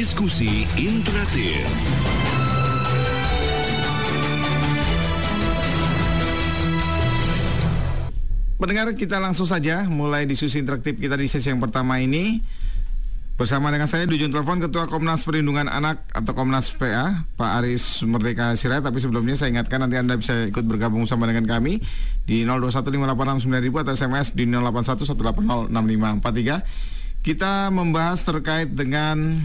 [0.00, 1.68] Diskusi interaktif.
[8.56, 12.40] Pendengar kita langsung saja mulai diskusi interaktif kita di sesi yang pertama ini.
[13.36, 18.00] Bersama dengan saya di ujung telepon Ketua Komnas Perlindungan Anak atau Komnas PA Pak Aris
[18.08, 18.80] Merdeka Sirait.
[18.80, 21.76] Tapi sebelumnya saya ingatkan nanti Anda bisa ikut bergabung sama dengan kami
[22.24, 29.36] Di 0215869000 atau SMS di 0811806543 Kita membahas terkait dengan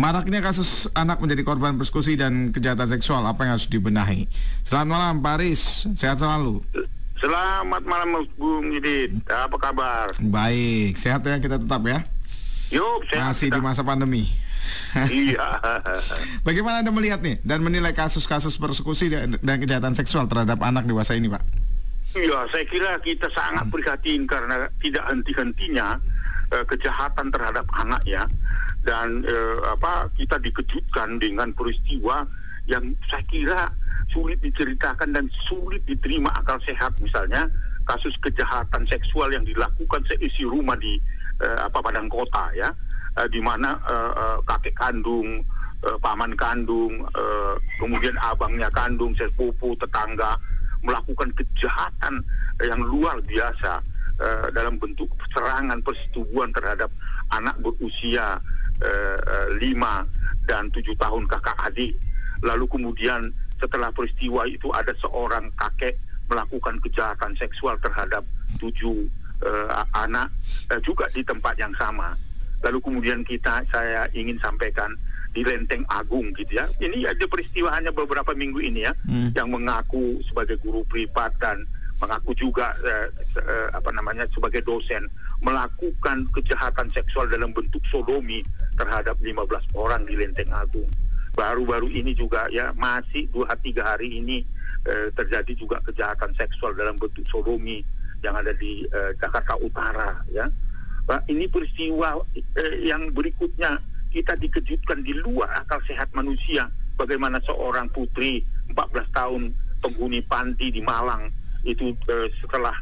[0.00, 4.24] Maraknya kasus anak menjadi korban persekusi dan kejahatan seksual apa yang harus dibenahi?
[4.64, 6.64] Selamat malam Pak Aris, sehat selalu.
[7.20, 10.08] Selamat malam Bung Yudit, apa kabar?
[10.16, 12.00] Baik, sehat ya kita tetap ya.
[12.72, 13.60] Yuk, sehat Masih kita.
[13.60, 14.24] di masa pandemi.
[14.96, 15.60] Iya.
[16.48, 21.12] Bagaimana Anda melihat nih dan menilai kasus-kasus persekusi dan dan kejahatan seksual terhadap anak dewasa
[21.12, 21.44] ini, Pak?
[22.16, 26.00] Iya, saya kira kita sangat prihatin karena tidak henti-hentinya
[26.50, 28.26] eh, kejahatan terhadap anak ya.
[28.80, 32.24] Dan eh, apa kita dikejutkan dengan peristiwa
[32.68, 33.62] yang saya kira
[34.10, 36.94] sulit diceritakan dan sulit diterima akal sehat.
[37.02, 37.50] Misalnya
[37.86, 40.98] kasus kejahatan seksual yang dilakukan seisi rumah di
[41.42, 42.70] eh, apa padang kota ya.
[43.18, 45.42] Eh, di mana eh, kakek kandung
[45.82, 50.38] eh, paman kandung eh, kemudian abangnya kandung sepupu tetangga
[50.80, 52.24] melakukan kejahatan
[52.64, 53.84] yang luar biasa
[54.20, 56.92] eh, dalam bentuk serangan persetubuhan terhadap
[57.32, 58.36] anak berusia
[58.78, 60.04] eh, eh, lima
[60.44, 61.96] dan tujuh tahun kakak adik.
[62.40, 65.96] Lalu kemudian setelah peristiwa itu ada seorang kakek
[66.30, 68.22] melakukan kejahatan seksual terhadap
[68.56, 69.08] tujuh
[69.42, 70.28] eh, anak
[70.70, 72.16] eh, juga di tempat yang sama.
[72.60, 74.92] Lalu kemudian kita saya ingin sampaikan
[75.30, 76.66] di Lenteng Agung gitu ya.
[76.76, 79.30] Ini ada peristiwa hanya beberapa minggu ini ya Hmm.
[79.32, 81.62] yang mengaku sebagai guru privat dan
[82.00, 85.04] mengaku juga eh, eh, apa namanya sebagai dosen
[85.44, 88.40] melakukan kejahatan seksual dalam bentuk sodomi
[88.76, 89.36] terhadap 15
[89.76, 90.88] orang di Lenteng Agung.
[91.36, 94.40] Baru-baru ini juga ya masih dua tiga hari ini
[94.88, 97.84] eh, terjadi juga kejahatan seksual dalam bentuk sodomi
[98.24, 100.48] yang ada di eh, Jakarta Utara ya.
[101.08, 106.66] Nah, ini peristiwa eh, yang berikutnya kita dikejutkan di luar akal sehat manusia
[106.98, 109.42] bagaimana seorang putri 14 tahun
[109.80, 112.74] penghuni panti di Malang itu eh, setelah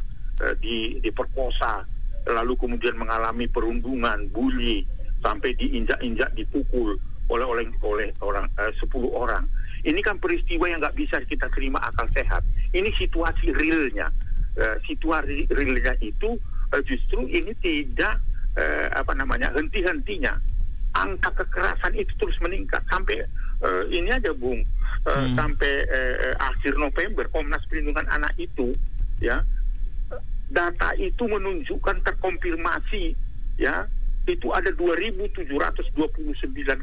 [0.43, 1.83] eh, di, diperkosa
[2.29, 4.85] lalu kemudian mengalami perundungan, bully
[5.19, 6.95] sampai diinjak-injak dipukul
[7.29, 9.45] oleh oleh oleh orang eh, 10 orang.
[9.79, 12.43] Ini kan peristiwa yang nggak bisa kita terima akal sehat.
[12.75, 14.11] Ini situasi realnya.
[14.59, 16.35] Eh, situasi realnya itu
[16.75, 18.19] eh, justru ini tidak
[18.59, 20.35] eh, apa namanya henti-hentinya.
[20.89, 23.23] Angka kekerasan itu terus meningkat sampai
[23.63, 24.67] eh, ini aja Bung eh,
[25.09, 25.31] Hmm.
[25.39, 25.87] sampai
[26.35, 28.71] akhir November Komnas Perlindungan Anak itu
[29.19, 29.43] ya
[30.49, 33.13] data itu menunjukkan terkonfirmasi
[33.59, 33.85] ya
[34.25, 35.93] itu ada 2.729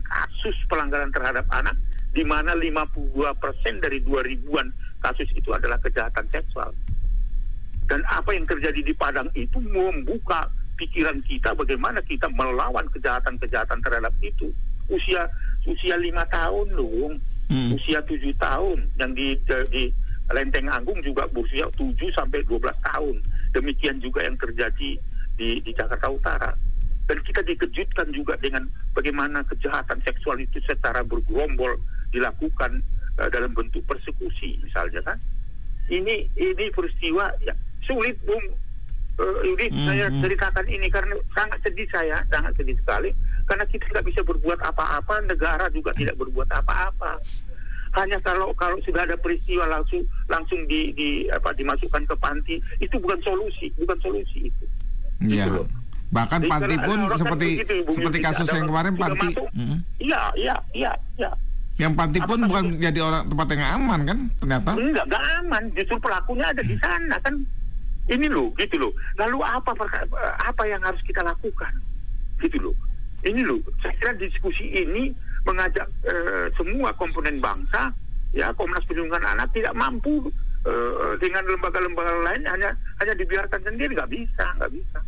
[0.03, 1.75] kasus pelanggaran terhadap anak
[2.11, 4.73] di mana 52 persen dari 2000-an
[5.05, 6.73] kasus itu adalah kejahatan seksual.
[7.87, 14.11] Dan apa yang terjadi di Padang itu membuka pikiran kita bagaimana kita melawan kejahatan-kejahatan terhadap
[14.25, 14.51] itu.
[14.91, 15.31] Usia
[15.67, 17.15] usia lima tahun loh
[17.47, 17.79] Hmm.
[17.79, 19.39] usia tujuh tahun yang di,
[19.71, 19.87] di
[20.35, 23.23] Lenteng Agung juga berusia 7 sampai 12 tahun.
[23.55, 24.99] Demikian juga yang terjadi
[25.39, 26.51] di, di Jakarta Utara.
[27.07, 31.79] Dan kita dikejutkan juga dengan bagaimana kejahatan seksual itu secara bergerombol
[32.11, 32.83] dilakukan
[33.23, 35.19] eh, dalam bentuk persekusi misalnya kan.
[35.87, 37.55] Ini ini peristiwa ya
[37.87, 38.43] sulit Bung
[39.17, 40.21] Eh, Yudi, Hmm, saya hmm.
[40.21, 45.23] ceritakan ini karena sangat sedih saya, sangat sedih sekali karena kita nggak bisa berbuat apa-apa,
[45.25, 47.23] negara juga tidak berbuat apa-apa.
[47.97, 52.99] Hanya kalau kalau sudah ada peristiwa langsung langsung di, di apa dimasukkan ke panti itu
[53.01, 54.65] bukan solusi, bukan solusi itu.
[55.25, 55.49] Iya.
[55.49, 55.63] Gitu.
[56.07, 59.29] Bahkan Jadi panti pun kan seperti begitu, Bung seperti kasus yang kemarin panti.
[59.57, 59.79] Hmm.
[59.99, 61.31] Iya, iya, iya, iya.
[61.77, 64.71] Yang panti pun Apakah bukan itu- jadi orang tempat yang aman kan ternyata.
[64.77, 65.63] Enggak, enggak aman.
[65.75, 67.35] Justru pelakunya ada di sana kan.
[68.07, 68.93] Ini loh, gitu loh.
[69.19, 69.71] Lalu apa
[70.47, 71.75] apa yang harus kita lakukan?
[72.39, 72.75] Gitu loh.
[73.27, 73.59] Ini loh.
[73.83, 75.11] Saya kira diskusi ini
[75.43, 77.91] mengajak eh, semua komponen bangsa,
[78.31, 80.31] ya Komnas Perlindungan Anak tidak mampu
[80.63, 82.71] eh, dengan lembaga-lembaga lain hanya
[83.03, 84.99] hanya dibiarkan sendiri nggak bisa, nggak bisa.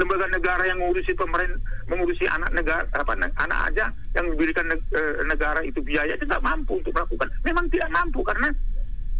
[0.00, 5.60] Lembaga negara yang mengurusi pemerintah, mengurusi anak negara apa anak aja yang diberikan eh, negara
[5.60, 7.28] itu biaya itu nggak mampu untuk melakukan.
[7.44, 8.48] Memang tidak mampu karena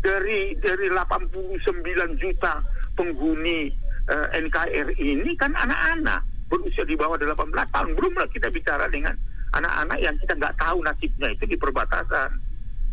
[0.01, 1.77] dari dari 89
[2.17, 2.65] juta
[2.97, 3.69] penghuni
[4.09, 7.91] eh, NKRI ini kan anak-anak berusia di bawah 18 tahun.
[7.95, 9.15] Belum lah kita bicara dengan
[9.55, 12.31] anak-anak yang kita nggak tahu nasibnya itu di perbatasan,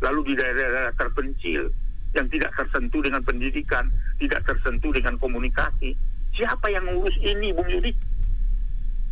[0.05, 1.73] lalu di daerah-daerah terpencil
[2.13, 3.89] yang tidak tersentuh dengan pendidikan,
[4.21, 5.97] tidak tersentuh dengan komunikasi.
[6.37, 7.91] Siapa yang ngurus ini, Bung Yudi?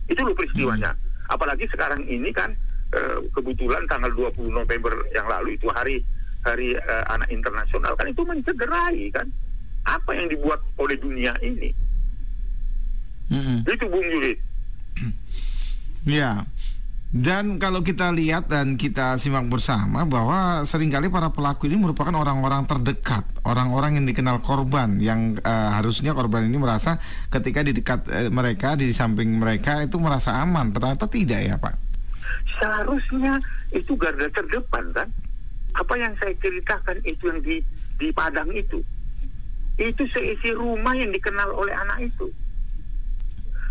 [0.06, 0.94] Itu loh peristiwanya.
[1.26, 2.54] Apalagi sekarang ini kan
[2.94, 6.06] eh, kebetulan tanggal 20 November yang lalu itu hari
[6.46, 9.26] hari eh, anak internasional kan itu mencederai kan
[9.86, 11.74] apa yang dibuat oleh dunia ini.
[13.30, 13.66] Mm-mm.
[13.66, 14.34] Itu Bung Yuli.
[16.06, 16.46] Ya.
[17.16, 22.12] Dan kalau kita lihat dan kita simak bersama bahwa sering kali para pelaku ini merupakan
[22.12, 27.00] orang-orang terdekat, orang-orang yang dikenal korban, yang eh, harusnya korban ini merasa
[27.32, 30.76] ketika di dekat eh, mereka, di samping mereka itu merasa aman.
[30.76, 31.74] Ternyata tidak ya Pak.
[32.60, 33.40] Seharusnya
[33.72, 35.08] itu garda terdepan kan.
[35.72, 37.64] Apa yang saya ceritakan itu yang di
[37.96, 38.84] di Padang itu.
[39.80, 42.28] Itu seisi rumah yang dikenal oleh anak itu.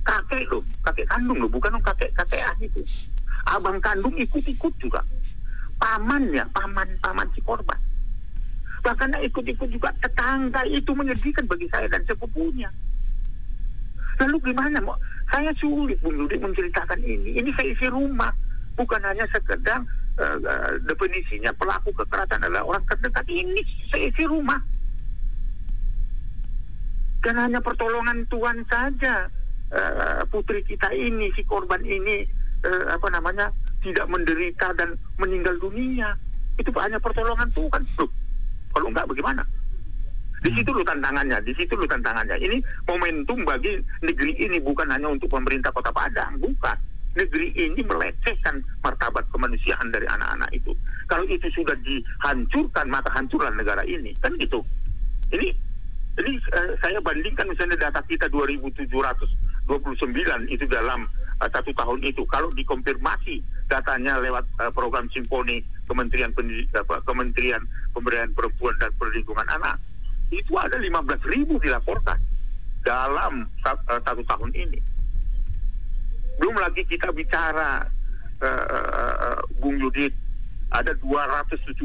[0.05, 2.85] Kakek loh, kakek kandung loh, bukan kakek kakekan itu.
[3.49, 5.01] Abang kandung ikut-ikut juga.
[5.81, 7.81] Pamannya, paman paman si korban.
[8.85, 12.69] Bahkan ikut-ikut juga tetangga itu menyedihkan bagi saya dan sepupunya.
[14.21, 14.95] Lalu gimana mau?
[15.33, 17.41] Saya sulit Bung Yudi menceritakan ini.
[17.41, 18.31] Ini saya isi rumah,
[18.77, 19.81] bukan hanya sekedar
[20.21, 23.25] eh, eh, definisinya pelaku kekerasan adalah orang terdekat.
[23.27, 24.61] Ini saya isi rumah.
[27.25, 29.33] Dan hanya pertolongan Tuhan saja
[29.75, 32.25] eh, putri kita ini, si korban ini
[32.65, 33.51] eh, apa namanya
[33.83, 36.15] tidak menderita dan meninggal dunia.
[36.57, 37.83] Itu hanya pertolongan Tuhan.
[37.99, 38.11] Loh,
[38.71, 39.43] kalau enggak bagaimana?
[40.45, 42.37] Di situ lo tantangannya, di situ lo tantangannya.
[42.37, 46.77] Ini momentum bagi negeri ini bukan hanya untuk pemerintah Kota Padang, bukan.
[47.15, 50.75] Negeri ini melecehkan martabat kemanusiaan dari anak-anak itu.
[51.07, 54.13] Kalau itu sudah dihancurkan, maka hancurlah negara ini.
[54.21, 54.61] Kan gitu.
[55.33, 55.49] Ini
[56.21, 58.29] ini eh, saya bandingkan misalnya data kita
[59.67, 61.09] 2729 itu dalam
[61.41, 62.23] eh, satu tahun itu.
[62.29, 67.61] Kalau dikonfirmasi datanya lewat eh, program Simponi Kementerian apa, Kementerian
[67.93, 69.77] Pemberdayaan Perempuan dan Perlindungan Anak,
[70.33, 72.17] itu ada 15 ribu dilaporkan
[72.85, 74.81] dalam eh, satu tahun ini.
[76.41, 77.87] Belum lagi kita bicara
[78.43, 80.13] eh, eh, Bung Yudit
[80.75, 81.79] ada 273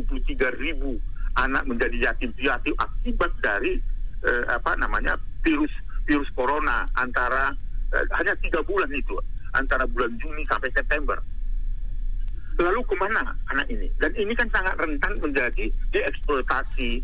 [0.58, 0.98] ribu
[1.38, 3.78] anak menjadi yatim piatu akibat dari
[4.26, 5.16] eh, apa namanya
[5.46, 5.72] virus
[6.10, 7.54] virus corona antara
[7.92, 9.18] hanya tiga bulan itu
[9.54, 11.18] antara bulan Juni sampai September.
[12.60, 13.88] Lalu ke mana anak ini?
[13.98, 17.00] Dan ini kan sangat rentan menjadi dieksploitasi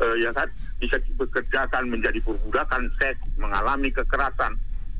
[0.00, 0.46] eh, ya kan
[0.76, 4.52] bisa dipekerjakan menjadi perbudakan seks mengalami kekerasan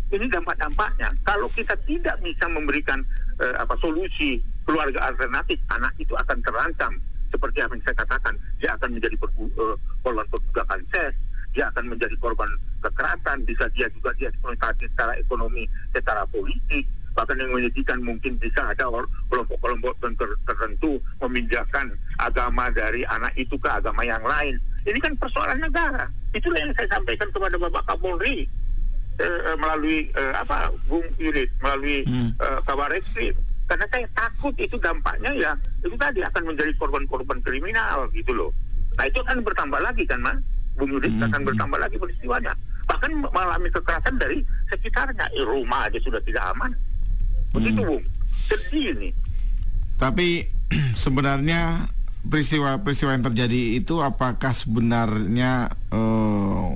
[0.09, 3.05] ini dampak-dampaknya kalau kita tidak bisa memberikan
[3.43, 6.93] eh, apa solusi keluarga alternatif anak itu akan terancam
[7.29, 11.17] seperti yang saya katakan dia akan menjadi perbu- eh, perbudakan seks
[11.57, 12.53] dia akan menjadi korban
[12.85, 15.65] kekerasan bisa dia juga dieksploitasi secara ekonomi
[15.97, 16.85] secara politik
[17.17, 18.93] bahkan yang menyedihkan mungkin bisa ada
[19.33, 21.89] kelompok-kelompok ter- tertentu memindahkan
[22.21, 24.61] agama dari anak itu ke agama yang lain.
[24.85, 26.13] Ini kan persoalan negara.
[26.37, 28.45] Itulah yang saya sampaikan kepada Bapak Kapolri
[29.17, 32.37] eh, eh, melalui eh, apa Bung Yunit melalui Hmm.
[32.37, 33.33] eh, kabar reskrim
[33.65, 35.53] karena saya takut itu dampaknya ya
[35.83, 38.53] itu tadi akan menjadi korban-korban kriminal gitu loh.
[39.01, 40.37] Nah itu akan bertambah lagi kan mas
[40.77, 41.27] Bung Yunit Hmm.
[41.27, 42.53] akan bertambah lagi peristiwanya
[42.87, 44.39] bahkan mengalami kekerasan dari
[44.69, 45.27] sekitarnya.
[45.33, 46.71] Eh, rumah aja sudah tidak aman.
[47.51, 47.89] Begitu Hmm.
[47.91, 48.05] Bung.
[48.47, 49.11] Sedih ini.
[49.97, 50.47] Tapi
[50.95, 51.91] sebenarnya
[52.23, 56.67] peristiwa-peristiwa yang terjadi itu apakah sebenarnya eh,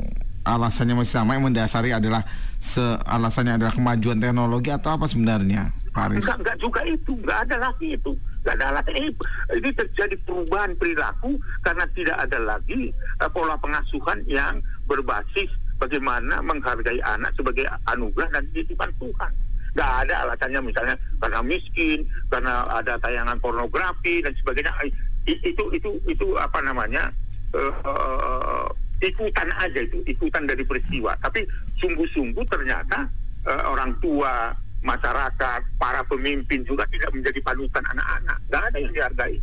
[0.43, 1.37] alasannya masih sama?
[1.37, 2.25] Yang mendasari adalah
[2.61, 6.21] se alasannya adalah kemajuan teknologi atau apa sebenarnya, Pak Aris?
[6.23, 8.12] Enggak, enggak juga itu, enggak ada lagi itu.
[8.45, 8.93] Enggak ada lagi.
[8.93, 9.11] Eh,
[9.57, 15.49] ini terjadi perubahan perilaku karena tidak ada lagi eh, pola pengasuhan yang berbasis
[15.81, 19.33] bagaimana menghargai anak sebagai anugerah dan titipan Tuhan.
[19.73, 21.99] Enggak ada alasannya misalnya karena miskin,
[22.29, 24.76] karena ada tayangan pornografi dan sebagainya.
[24.85, 24.93] Eh,
[25.26, 27.09] i- Itu itu itu apa namanya?
[27.50, 28.69] eh,
[29.00, 31.16] ikutan aja itu, ikutan dari peristiwa.
[31.21, 31.45] Tapi
[31.80, 33.09] sungguh-sungguh ternyata
[33.49, 38.38] eh, orang tua, masyarakat, para pemimpin juga tidak menjadi panutan anak-anak.
[38.49, 39.37] Nggak ada yang dihargai.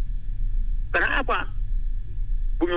[0.94, 1.40] Karena apa?
[2.58, 2.74] Bung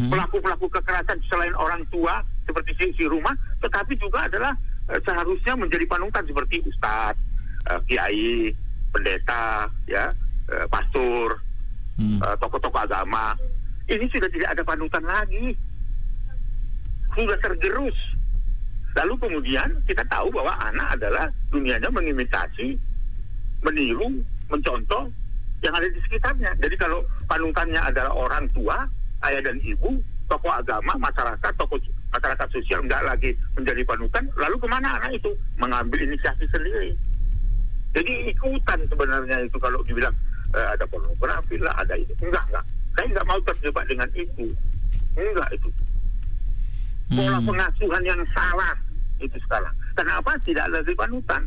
[0.00, 0.08] Hmm.
[0.08, 4.54] pelaku-pelaku kekerasan selain orang tua seperti si, si rumah, tetapi juga adalah
[4.88, 7.20] eh, seharusnya menjadi panutan seperti ustadz,
[7.68, 8.54] eh, kiai,
[8.94, 10.08] pendeta, ya,
[10.48, 11.42] eh, pastor,
[12.00, 12.16] Hmm.
[12.40, 13.36] tokoh-tokoh agama.
[13.84, 15.52] Ini sudah tidak ada panutan lagi.
[17.14, 17.98] Sudah tergerus.
[18.94, 22.74] Lalu kemudian kita tahu bahwa anak adalah dunianya mengimitasi,
[23.62, 24.18] meniru,
[24.50, 25.06] mencontoh
[25.62, 26.50] yang ada di sekitarnya.
[26.58, 28.82] Jadi kalau panutannya adalah orang tua,
[29.30, 31.78] ayah dan ibu, tokoh agama, masyarakat, tokoh
[32.10, 35.30] masyarakat sosial nggak lagi menjadi panutan, lalu ke mana anak itu?
[35.62, 36.98] Mengambil inisiatif sendiri.
[37.94, 40.14] Jadi ikutan sebenarnya itu kalau dibilang
[40.54, 42.10] eh, ada pornografi lah, ada itu.
[42.22, 42.64] Enggak, enggak.
[42.94, 44.46] Saya nggak mau terjebak dengan itu.
[45.14, 45.68] Enggak itu.
[47.10, 47.46] Pola Hmm.
[47.46, 48.74] pengasuhan yang salah
[49.18, 49.74] itu sekarang.
[49.98, 51.42] Kenapa tidak ada di panutan?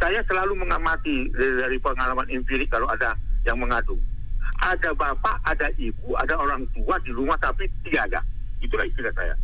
[0.00, 3.12] saya selalu mengamati dari, pengalaman empirik kalau ada
[3.44, 4.00] yang mengadu.
[4.64, 8.24] Ada bapak, ada ibu, ada orang tua di rumah tapi tiada.
[8.64, 9.36] Itulah istilah saya.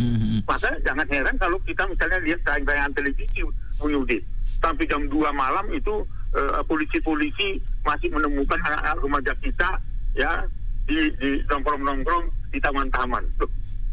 [0.00, 0.40] Hmm.
[0.48, 3.44] Maka jangan heran kalau kita misalnya lihat tayangan televisi
[3.84, 4.24] Yudit.
[4.60, 6.04] Sampai jam 2 malam itu
[6.36, 9.68] eh, polisi-polisi masih menemukan anak-anak remaja kita
[10.16, 10.44] ya
[10.84, 13.24] di di nongkrong-nongkrong di taman-taman.
[13.40, 13.48] Loh,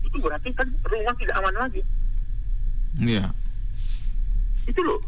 [0.08, 1.82] itu berarti kan rumah tidak aman lagi.
[2.98, 3.28] Iya.
[4.66, 5.00] Itu loh.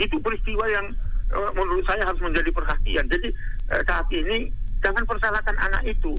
[0.00, 0.86] Itu peristiwa yang
[1.30, 3.04] eh, menurut saya harus menjadi perhatian.
[3.06, 3.28] Jadi
[3.70, 4.48] eh, saat ini
[4.80, 6.16] jangan persalahkan anak itu.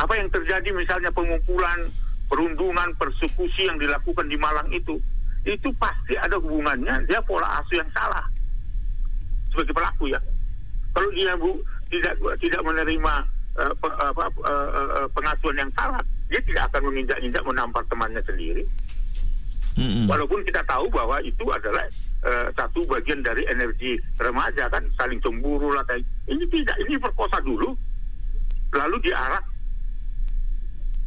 [0.00, 1.92] Apa yang terjadi misalnya pengumpulan,
[2.28, 4.96] perundungan, persekusi yang dilakukan di Malang itu,
[5.44, 8.24] itu pasti ada hubungannya dia pola asuh yang salah
[9.52, 10.20] sebagai pelaku ya.
[10.96, 11.60] Kalau dia bu
[11.90, 13.14] tidak tidak menerima
[13.60, 14.68] eh, pe- apa, eh,
[15.04, 16.02] eh, pengasuhan yang salah,
[16.32, 18.64] dia tidak akan menginjak-injak menampar temannya sendiri.
[19.76, 20.08] Hmm.
[20.10, 21.86] Walaupun kita tahu bahwa itu adalah
[22.24, 27.40] eh, satu bagian dari energi remaja kan saling cemburu lah kayak ini tidak ini perkosa
[27.40, 27.72] dulu
[28.70, 29.44] lalu diarak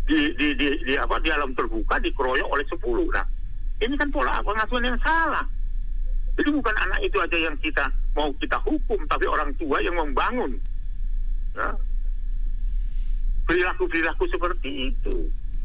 [0.04, 3.24] di di di, di apa di alam terbuka dikeroyok oleh sepuluh nah
[3.80, 5.46] ini kan pola pengasuhan yang salah
[6.34, 7.86] jadi bukan anak itu aja yang kita
[8.18, 10.58] mau kita hukum tapi orang tua yang membangun
[11.56, 11.72] ya.
[13.48, 15.16] Perilaku perilaku seperti itu.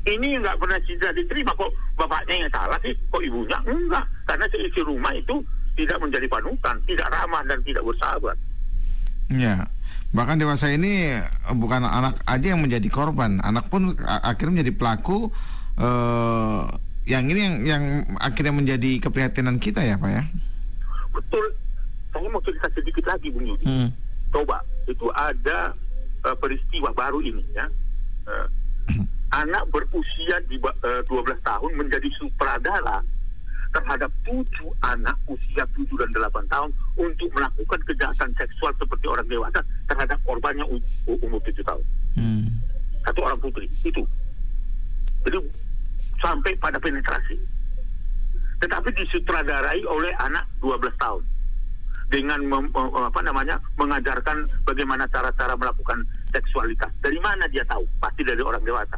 [0.08, 1.52] Ini nggak pernah tidak diterima.
[1.52, 2.94] Kok bapaknya yang salah sih?
[3.12, 3.58] Kok ibunya?
[3.68, 4.04] Enggak.
[4.25, 5.42] Karena seisi rumah itu
[5.78, 8.35] tidak menjadi panutan tidak ramah dan tidak bersahabat.
[9.30, 9.70] Ya,
[10.11, 15.30] bahkan dewasa ini eh, bukan anak aja yang menjadi korban, anak pun akhirnya menjadi pelaku.
[15.78, 16.62] eh
[17.08, 17.85] yang ini yang yang
[18.20, 20.23] akhirnya menjadi keprihatinan kita ya, Pak ya.
[21.14, 21.47] betul.
[22.12, 23.64] Saya mau cerita sedikit lagi Bung Yudi.
[23.64, 23.88] Hmm.
[24.28, 25.73] coba itu ada
[26.28, 27.64] eh, peristiwa baru ini ya.
[28.28, 28.47] Eh,
[29.42, 33.00] anak berusia di ba- eh, 12 tahun menjadi sutradara
[33.68, 39.61] terhadap tujuh anak usia 7 dan 8 tahun untuk melakukan kejahatan seksual seperti orang dewasa
[39.85, 40.64] terhadap korbannya
[41.04, 41.85] umur 7 tahun.
[42.16, 42.49] Hmm.
[43.04, 44.02] satu orang putri itu.
[45.25, 45.38] Jadi
[46.18, 47.37] sampai pada penetrasi.
[48.58, 51.23] Tetapi disutradarai oleh anak 12 tahun.
[52.08, 56.90] Dengan mem- apa namanya mengajarkan bagaimana cara-cara melakukan seksualitas.
[57.00, 57.85] Dari mana dia tahu?
[58.00, 58.97] Pasti dari orang dewasa.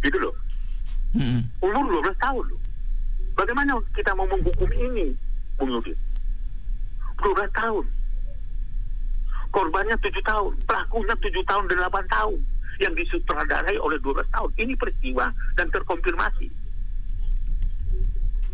[0.00, 0.34] Gitu loh.
[1.10, 1.42] Hmm.
[1.58, 2.60] umur 12 tahun loh.
[3.34, 5.10] Bagaimana kita mau menghukum ini
[5.58, 5.90] Bung Yudi?
[7.18, 7.84] 12 tahun.
[9.50, 12.38] Korbannya 7 tahun pelakunya 7 tahun dan 8 tahun
[12.78, 14.50] yang disutradarai oleh 12 tahun.
[14.54, 16.46] Ini peristiwa dan terkonfirmasi.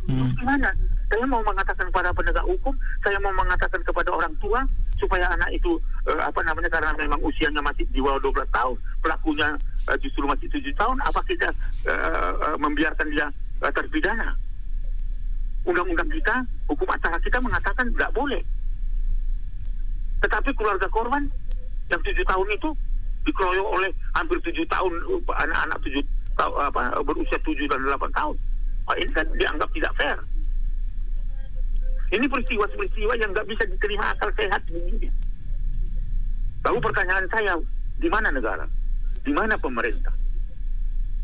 [0.06, 0.32] Hmm.
[0.38, 0.70] gimana?
[1.06, 4.62] Saya mau mengatakan kepada penegak hukum saya mau mengatakan kepada orang tua
[4.96, 5.76] supaya anak itu
[6.08, 9.48] eh, apa namanya karena memang usianya masih di bawah 12 tahun pelakunya
[9.92, 11.48] eh, justru masih 7 tahun apa kita
[11.86, 13.26] eh, eh, membiarkan dia
[13.62, 14.32] eh, terpidana?
[15.66, 16.34] Undang-undang kita
[16.70, 18.42] hukum acara kita mengatakan tidak boleh.
[20.22, 21.28] Tetapi keluarga korban
[21.92, 22.70] yang 7 tahun itu
[23.26, 24.92] dikeroyok oleh hampir 7 tahun
[25.26, 26.00] anak-anak 7
[26.38, 28.36] tahun apa berusia 7 dan 8 tahun.
[28.86, 30.18] Ini kan dianggap tidak fair
[32.14, 35.10] ini peristiwa-peristiwa yang nggak bisa diterima akal sehat begini.
[36.62, 37.54] Lalu pertanyaan saya,
[37.98, 38.66] di mana negara?
[39.26, 40.14] Di mana pemerintah?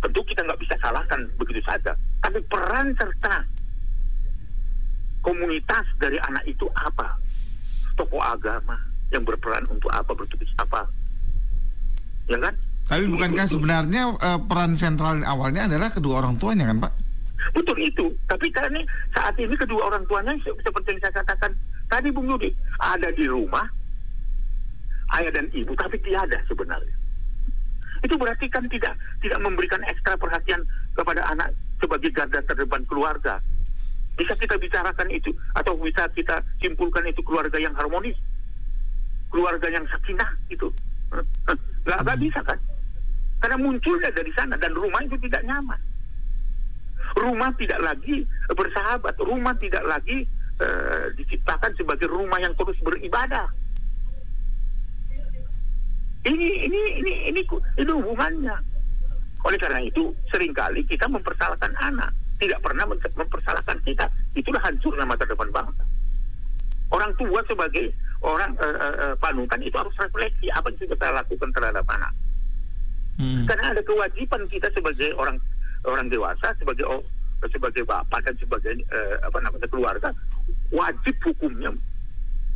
[0.03, 1.95] Tentu kita nggak bisa salahkan begitu saja.
[2.19, 3.47] Tapi peran serta
[5.23, 7.15] komunitas dari anak itu apa?
[7.95, 8.75] Tokoh agama
[9.15, 10.83] yang berperan untuk apa, bertugas apa?
[12.27, 12.55] Ya kan?
[12.91, 16.93] Tapi bukankah sebenarnya eh, peran sentral awalnya adalah kedua orang tuanya kan, Pak?
[17.51, 18.07] Betul itu.
[18.31, 18.79] Tapi karena
[19.11, 21.51] saat ini kedua orang tuanya se- seperti yang saya katakan
[21.91, 23.67] tadi Bung Yudi ada di rumah
[25.19, 26.95] ayah dan ibu tapi tiada sebenarnya.
[28.07, 30.63] Itu berarti kan tidak tidak memberikan ekstra perhatian
[30.95, 31.51] kepada anak
[31.83, 33.43] sebagai garda terdepan keluarga.
[34.15, 38.15] Bisa kita bicarakan itu atau bisa kita simpulkan itu keluarga yang harmonis,
[39.35, 40.71] keluarga yang sakinah itu.
[41.11, 42.59] Nggak, nggak bisa kan?
[43.43, 45.81] Karena munculnya dari sana dan rumah itu tidak nyaman
[47.17, 50.25] rumah tidak lagi bersahabat, rumah tidak lagi
[50.61, 53.49] eh, diciptakan sebagai rumah yang terus beribadah.
[56.23, 58.57] Ini ini ini ini ini hubungannya.
[59.43, 64.07] Oleh karena itu sering kali kita mempersalahkan anak, tidak pernah mem- mempersalahkan kita.
[64.39, 65.83] Itulah hancurnya masa depan bangsa.
[66.95, 67.91] Orang tua sebagai
[68.23, 72.13] orang eh, eh, eh, panutan itu harus refleksi apa yang sudah saya lakukan terhadap anak.
[73.19, 73.45] Hmm.
[73.45, 75.43] Karena ada kewajiban kita sebagai orang
[75.87, 76.87] orang dewasa, sebagai
[77.51, 80.09] sebagai bapak dan sebagai eh, apa namanya keluarga,
[80.71, 81.75] wajib hukumnya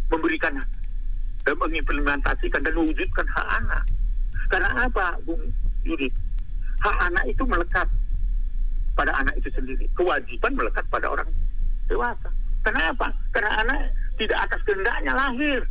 [0.07, 0.63] memberikan
[1.47, 3.83] dan mengimplementasikan dan mewujudkan hak anak.
[4.47, 5.43] Karena apa, Bung
[5.83, 6.11] Yudi?
[6.83, 7.89] Hak anak itu melekat
[8.95, 9.87] pada anak itu sendiri.
[9.95, 11.27] Kewajiban melekat pada orang
[11.91, 12.31] dewasa.
[12.63, 13.11] Kenapa?
[13.31, 13.79] Karena anak
[14.19, 15.63] tidak atas kehendaknya lahir.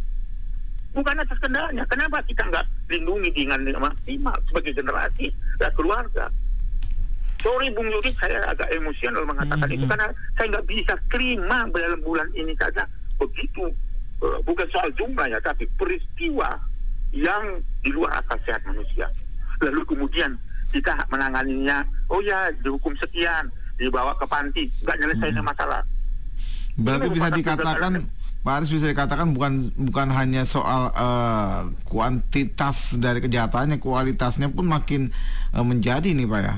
[0.96, 1.84] Bukan atas kehendaknya.
[1.92, 5.28] Kenapa kita nggak lindungi dengan maksimal sebagai generasi
[5.60, 6.32] dan keluarga?
[7.46, 9.92] Sorry Bung Yudi, saya agak emosional mengatakan Hmm, itu hmm.
[9.94, 12.90] karena saya nggak bisa terima dalam bulan ini saja
[13.22, 13.70] begitu
[14.25, 16.58] eh, bukan soal jumlah ya, tapi peristiwa
[17.14, 19.06] yang di luar akal sehat manusia.
[19.62, 20.34] Lalu kemudian
[20.74, 25.46] kita menanganinya, oh ya dihukum sekian, dibawa ke panti, nggak nyelesain Hmm.
[25.46, 25.82] masalah.
[26.75, 27.94] Berarti bisa dikatakan
[28.46, 35.14] Pak Aris bisa dikatakan bukan bukan hanya soal eh, kuantitas dari kejahatannya, kualitasnya pun makin
[35.54, 36.56] eh, menjadi nih Pak ya.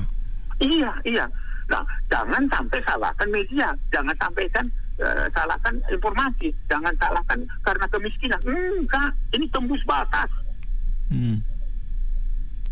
[0.58, 1.24] Iya, iya.
[1.68, 4.66] Nah, jangan sampai salahkan media, jangan sampaikan
[4.98, 8.40] eh, salahkan informasi, jangan salahkan karena kemiskinan.
[8.42, 10.26] Enggak, ini tembus batas,
[11.08, 11.38] Hmm.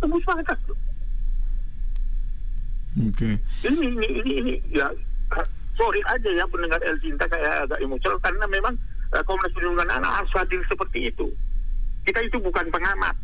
[0.03, 0.59] tembus batas.
[2.97, 3.31] Oke.
[3.63, 4.89] Ini, ini, ini, ini, ya,
[5.77, 8.75] sorry aja ya pendengar El Cinta saya agak emosional karena memang
[9.13, 11.29] eh, Komnas Perlindungan Anak harus hadir seperti itu.
[12.09, 13.15] Kita itu bukan pengamat.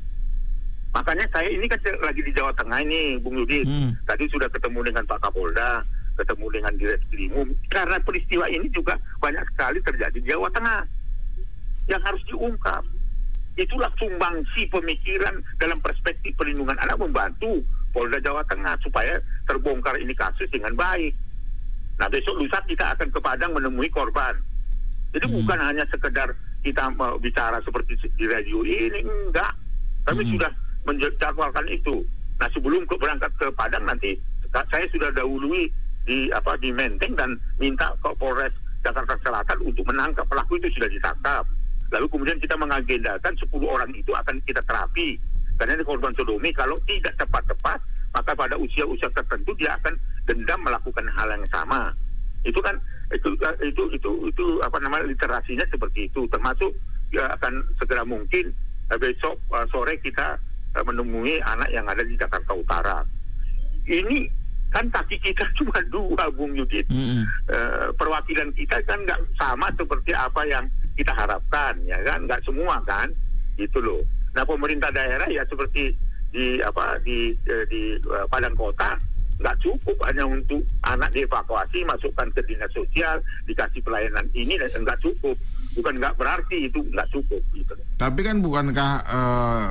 [0.92, 3.64] Makanya saya ini kan lagi di Jawa Tengah ini, Bung Yudi.
[3.64, 3.96] Hmm.
[4.04, 5.80] Tadi sudah ketemu dengan Pak Kapolda,
[6.20, 7.48] ketemu dengan Direktrimum.
[7.72, 10.84] Karena peristiwa ini juga banyak sekali terjadi di Jawa Tengah
[11.88, 12.84] yang harus diungkap.
[13.56, 19.16] Itulah sumbangsi pemikiran dalam perspektif perlindungan anak membantu Polda Jawa Tengah supaya
[19.48, 21.12] terbongkar ini kasus dengan baik.
[22.00, 24.36] Nah besok lusa kita akan ke Padang menemui korban.
[25.12, 25.44] Jadi Hmm.
[25.44, 26.32] bukan hanya sekedar
[26.64, 26.88] kita
[27.20, 29.52] bicara seperti di radio ini enggak.
[30.08, 30.32] Kami Hmm.
[30.36, 30.50] sudah
[30.84, 32.02] menjadwalkan itu.
[32.38, 34.18] Nah sebelum ke berangkat ke Padang nanti
[34.52, 35.70] saya sudah dahului
[36.04, 40.90] di apa di Menteng dan minta ke Polres Jakarta Selatan untuk menangkap pelaku itu sudah
[40.90, 41.44] ditangkap.
[41.92, 45.20] Lalu kemudian kita mengagendakan 10 orang itu akan kita terapi.
[45.60, 47.78] Karena ini korban sodomi kalau tidak tepat-tepat
[48.12, 49.94] maka pada usia-usia tertentu dia akan
[50.28, 51.92] dendam melakukan hal yang sama.
[52.42, 52.76] Itu kan
[53.12, 56.72] itu itu itu itu apa namanya literasinya seperti itu termasuk
[57.12, 58.50] ya akan segera mungkin
[58.88, 60.40] eh, besok eh, sore kita
[60.80, 62.98] menemui anak yang ada di Jakarta Utara.
[63.84, 64.24] Ini
[64.72, 66.88] kan kaki kita cuma dua, Bung Yudit.
[66.88, 67.28] Hmm.
[67.52, 70.64] Eh, perwakilan kita kan nggak sama seperti apa yang
[70.96, 72.24] kita harapkan, ya kan?
[72.24, 73.12] Nggak semua kan,
[73.60, 74.00] gitu loh.
[74.32, 75.92] Nah pemerintah daerah ya seperti
[76.32, 78.96] di apa di eh, di eh, Padang Kota
[79.36, 85.02] nggak cukup hanya untuk anak dievakuasi masukkan ke dinas sosial dikasih pelayanan ini dan nggak
[85.02, 85.34] cukup
[85.74, 89.70] bukan nggak berarti itu nggak cukup gitu Tapi kan bukankah eh,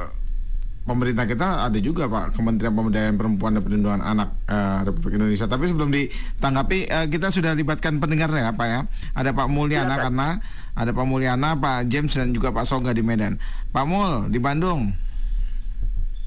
[0.82, 5.46] pemerintah kita ada juga Pak Kementerian Pemberdayaan Perempuan dan Perlindungan Anak eh, Republik Indonesia.
[5.46, 8.82] Tapi sebelum ditanggapi eh, kita sudah libatkan pendengar ya Pak ya.
[9.14, 10.04] Ada Pak Mulyana Silakan.
[10.10, 10.28] karena
[10.72, 13.38] ada Pak Mulyana, Pak James dan juga Pak Soga di Medan.
[13.70, 14.92] Pak Mul di Bandung.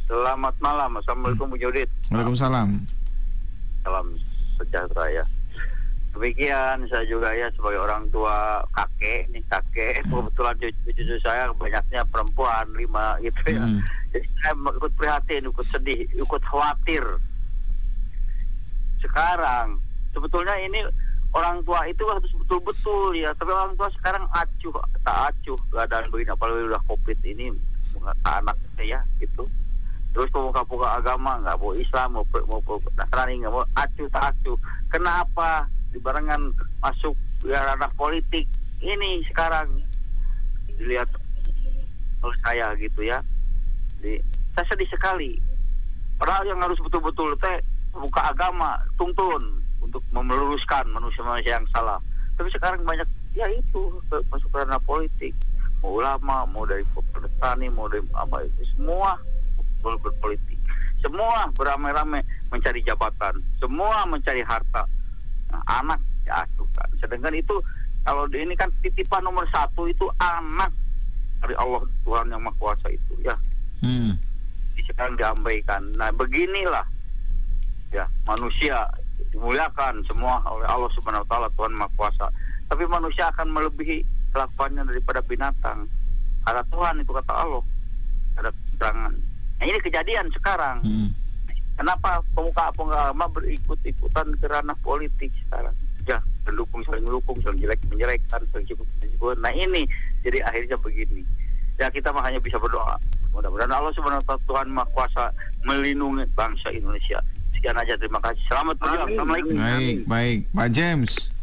[0.04, 1.88] Selamat malam, Assalamualaikum Bu Judit.
[2.12, 2.76] Waalaikumsalam.
[3.82, 4.06] Salam
[4.60, 5.24] sejahtera ya.
[6.14, 12.70] Demikian saya juga ya sebagai orang tua kakek, nih kakek kebetulan cucu-cucu saya banyaknya perempuan
[12.78, 13.66] lima gitu ya.
[13.66, 13.82] Hmm.
[14.14, 17.02] Jadi saya ikut prihatin, ikut sedih, ikut khawatir.
[19.02, 19.82] Sekarang
[20.14, 20.86] sebetulnya ini
[21.34, 26.30] orang tua itu harus betul-betul ya, tapi orang tua sekarang acuh, tak acuh keadaan begini
[26.30, 27.50] apalagi udah covid ini
[28.22, 29.50] anak ya gitu.
[30.14, 34.54] Terus pemuka-pemuka agama nggak mau Islam mau mau mau Nasrani nggak mau acuh tak acuh.
[34.86, 36.50] Kenapa dibarengan
[36.82, 37.14] masuk
[37.46, 38.44] ya ranah politik
[38.82, 39.70] ini sekarang
[40.76, 41.08] dilihat
[42.20, 43.22] oleh saya gitu ya.
[44.00, 44.20] Jadi
[44.52, 45.30] saya sedih sekali.
[46.18, 47.62] Padahal yang harus betul-betul teh
[47.94, 52.02] buka agama tuntun untuk meluruskan manusia-manusia yang salah.
[52.34, 53.06] Tapi sekarang banyak
[53.38, 55.32] ya itu masuk ke ranah politik.
[55.84, 59.20] Mau ulama, mau dari petani, mau dari apa itu semua
[59.84, 60.56] ber- berpolitik.
[61.04, 64.88] Semua beramai-ramai mencari jabatan, semua mencari harta.
[65.54, 66.88] Nah, anak diacuhkan.
[66.98, 67.54] Sedangkan itu
[68.02, 70.74] kalau di ini kan titipan nomor satu itu anak
[71.38, 73.36] dari Allah Tuhan yang Maha Kuasa itu ya
[73.78, 74.16] Hmm.
[74.84, 75.92] sekarang diabaikan.
[75.94, 76.84] Nah beginilah
[77.88, 78.82] ya manusia
[79.30, 82.26] dimuliakan semua oleh Allah Subhanahu Wa Taala Tuhan Maha Kuasa.
[82.66, 84.00] Tapi manusia akan melebihi
[84.32, 85.86] kelakuannya daripada binatang.
[86.44, 87.62] Ada Tuhan itu kata Allah.
[88.40, 89.12] Ada keterangan.
[89.54, 90.80] Nah ini kejadian sekarang.
[90.82, 91.08] Hmm.
[91.74, 95.74] Kenapa pemuka agama berikut-ikutan ke ranah politik sekarang?
[96.04, 99.36] Ya, mendukung saling mendukung, saling jelek menjelekkan, saling menciput.
[99.40, 99.88] Nah ini
[100.22, 101.24] jadi akhirnya begini.
[101.80, 103.00] Ya kita mah hanya bisa berdoa.
[103.34, 105.24] Mudah-mudahan Allah Subhanahu wa taala Tuhan Maha Kuasa
[105.66, 107.18] melindungi bangsa Indonesia.
[107.56, 108.42] Sekian aja terima kasih.
[108.46, 108.76] Selamat.
[108.84, 109.18] Amin.
[109.18, 109.54] Assalamualaikum.
[109.58, 110.38] Baik, baik.
[110.54, 111.34] Pak James.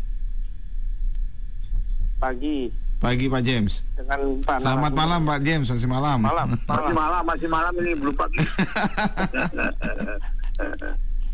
[2.21, 2.69] pagi
[3.01, 3.81] Pagi Pak James.
[3.97, 6.21] dengan Pak Selamat malam Pak James, masih malam.
[6.21, 6.47] Malam.
[6.61, 7.23] masih Malam.
[7.25, 8.37] masih malam ini belum pagi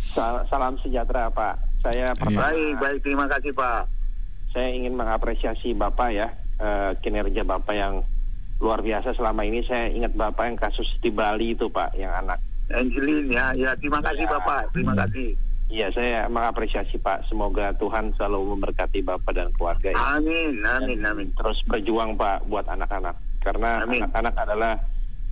[0.09, 1.59] Sal- Salam sejahtera Pak.
[1.77, 3.85] Saya pertama baik baik terima kasih Pak
[4.49, 6.27] saya ingin mengapresiasi Bapak ya
[6.57, 8.01] eh, kinerja Bapak yang
[8.57, 9.61] luar biasa selama ini.
[9.61, 12.39] Saya ingat Bapak yang kasus di Bali itu Pak, yang anak.
[12.67, 14.31] Angelin ya, ya terima kasih Ya.
[14.33, 15.01] Bapak, terima Hmm.
[15.03, 15.29] kasih.
[15.67, 17.27] Iya, saya mengapresiasi Pak.
[17.27, 19.99] Semoga Tuhan selalu memberkati Bapak dan keluarga ya.
[20.15, 21.27] Amin, amin, amin.
[21.35, 23.19] Terus berjuang Pak buat anak-anak.
[23.43, 24.79] Karena anak-anak adalah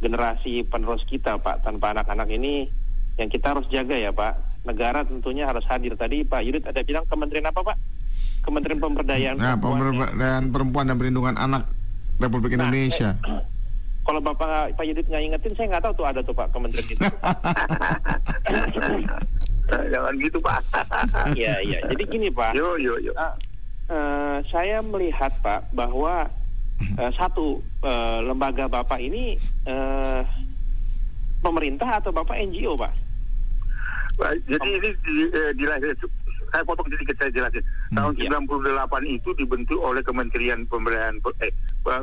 [0.03, 1.63] generasi penerus kita Pak.
[1.63, 2.67] Tanpa anak-anak ini
[3.15, 4.35] yang kita harus jaga ya Pak.
[4.67, 5.95] Negara tentunya harus hadir.
[5.95, 7.77] Tadi Pak Yudit ada bilang kementerian apa Pak?
[8.43, 10.37] Kementerian Pemberdayaan Nah, Perempuan ya.
[10.43, 11.63] perempuan dan perlindungan anak
[12.19, 13.15] Republik Nah, Indonesia.
[14.05, 17.01] Kalau Bapak Pak Yudit nggak ingetin, saya nggak tahu tuh ada tuh Pak kementerian itu.
[19.93, 20.61] Jangan gitu Pak.
[21.39, 21.79] Iya iya.
[21.89, 23.11] Jadi gini Pak, Yo, yo, yo.
[23.17, 23.33] Ah,
[23.89, 26.29] eh, saya melihat Pak bahwa
[26.81, 30.21] eh, satu eh, lembaga Bapak ini eh,
[31.41, 32.93] pemerintah atau Bapak NGO Pak?
[34.47, 35.99] Jadi ini di, eh, dilahir-
[36.55, 37.63] saya potong sedikit saya jelasin.
[37.91, 38.31] Tahun Iya.
[38.39, 41.51] 98 itu dibentuk oleh Kementerian Pemberdayaan eh,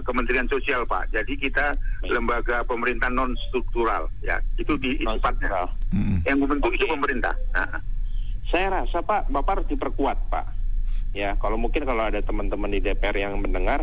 [0.05, 1.09] Kementerian Sosial Pak.
[1.09, 1.73] Jadi kita
[2.05, 2.13] Baik.
[2.13, 4.37] lembaga pemerintah non struktural ya.
[4.61, 5.73] Itu di sifatnya.
[5.97, 6.21] Mm-mm.
[6.29, 6.77] Yang membentuk Oke.
[6.77, 7.33] itu pemerintah.
[7.57, 7.81] Nah,
[8.43, 10.45] Saya rasa Pak, Bapak harus diperkuat Pak.
[11.17, 13.81] Ya, kalau mungkin kalau ada teman-teman di DPR yang mendengar,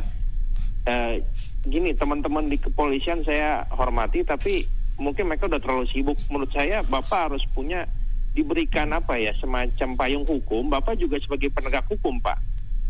[0.85, 1.25] eh,
[1.65, 4.69] gini teman-teman di kepolisian saya hormati, tapi
[5.01, 6.21] mungkin mereka udah terlalu sibuk.
[6.29, 7.89] Menurut saya Bapak harus punya
[8.31, 10.69] diberikan apa ya semacam payung hukum.
[10.69, 12.37] Bapak juga sebagai penegak hukum Pak.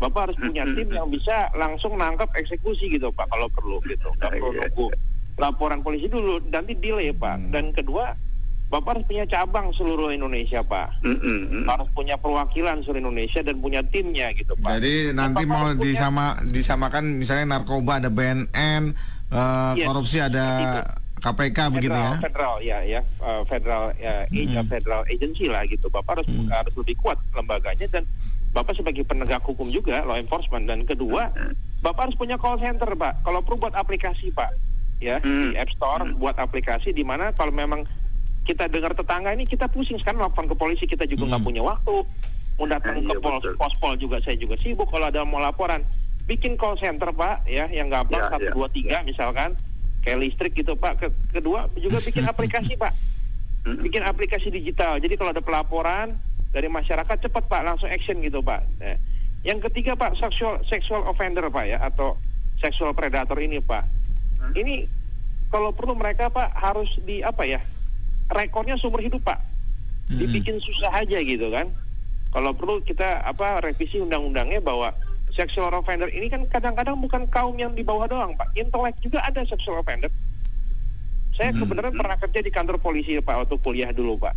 [0.00, 4.08] Bapak harus punya tim yang bisa langsung nangkap eksekusi gitu Pak kalau perlu gitu.
[4.16, 4.60] Nggak perlu Iya.
[4.66, 4.86] nunggu
[5.36, 7.48] laporan polisi dulu, nanti delay Pak.
[7.48, 8.12] Dan kedua,
[8.70, 11.64] Bapak harus punya cabang seluruh Indonesia Pak mm, mm, mm.
[11.66, 14.78] harus punya perwakilan seluruh Indonesia dan punya timnya gitu Pak.
[14.78, 18.94] Jadi nanti Bapak mau punya- disama disamakan misalnya narkoba ada BNN,
[19.26, 20.46] eh, Yes, korupsi ada
[21.20, 22.16] KPK begitu ya.
[22.16, 24.64] federal, federal ya ya uh, federal ya, Mm-mm.
[24.66, 25.86] federal agency lah gitu.
[25.86, 26.48] Bapak harus Mm.
[26.48, 28.04] harus lebih kuat lembaganya dan
[28.50, 31.30] Bapak sebagai penegak hukum juga law enforcement dan kedua
[31.78, 33.22] Bapak harus punya call center Pak.
[33.22, 34.50] Kalau perlu buat aplikasi Pak
[34.98, 35.52] ya Hmm.
[35.52, 36.16] di App Store Hmm.
[36.16, 37.86] buat aplikasi di mana kalau memang
[38.42, 41.46] kita dengar tetangga ini kita pusing sekarang lapor ke polisi kita juga nggak Hmm.
[41.46, 41.94] punya waktu
[42.56, 43.54] mau datang Iya, ke betul.
[43.56, 45.80] pospol juga saya juga sibuk kalau ada mau laporan
[46.26, 48.52] bikin call center pak ya yang gampang Ya, satu ya.
[48.52, 49.56] dua tiga misalkan
[50.04, 51.00] kayak listrik gitu pak.
[51.00, 52.92] Ke- kedua juga bikin aplikasi pak.
[53.66, 54.96] Mm, bikin aplikasi digital.
[54.96, 56.16] Jadi kalau ada pelaporan
[56.50, 57.60] dari masyarakat cepat pak.
[57.64, 58.64] Langsung action gitu pak.
[58.80, 58.96] Eh,
[59.44, 62.16] yang ketiga pak sexual sexual offender pak ya atau
[62.60, 63.84] sexual predator ini pak.
[64.40, 64.56] Hmm.
[64.56, 64.88] ini
[65.52, 67.60] kalau perlu mereka pak harus di apa ya
[68.32, 69.40] rekornya seumur hidup pak.
[70.10, 70.26] Mm-mm.
[70.26, 71.70] dibikin susah aja gitu kan.
[72.30, 74.94] Kalau perlu kita apa revisi undang-undangnya bahwa
[75.30, 78.54] sexual offender ini kan kadang-kadang bukan kaum yang di bawah doang, Pak.
[78.54, 80.10] Intelek juga ada sexual offender.
[81.32, 81.62] Saya Hmm.
[81.62, 84.34] kebenaran pernah kerja di kantor polisi Pak waktu kuliah dulu, Pak.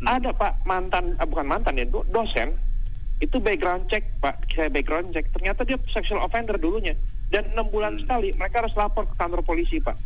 [0.00, 0.06] Hmm.
[0.16, 2.54] Ada Pak mantan ah, bukan mantan ya, do- dosen
[3.18, 4.48] itu background check, Pak.
[4.52, 5.26] Saya background check.
[5.32, 6.94] Ternyata dia sexual offender dulunya.
[7.30, 8.02] Dan enam bulan Hmm.
[8.04, 9.96] sekali mereka harus lapor ke kantor polisi, Pak.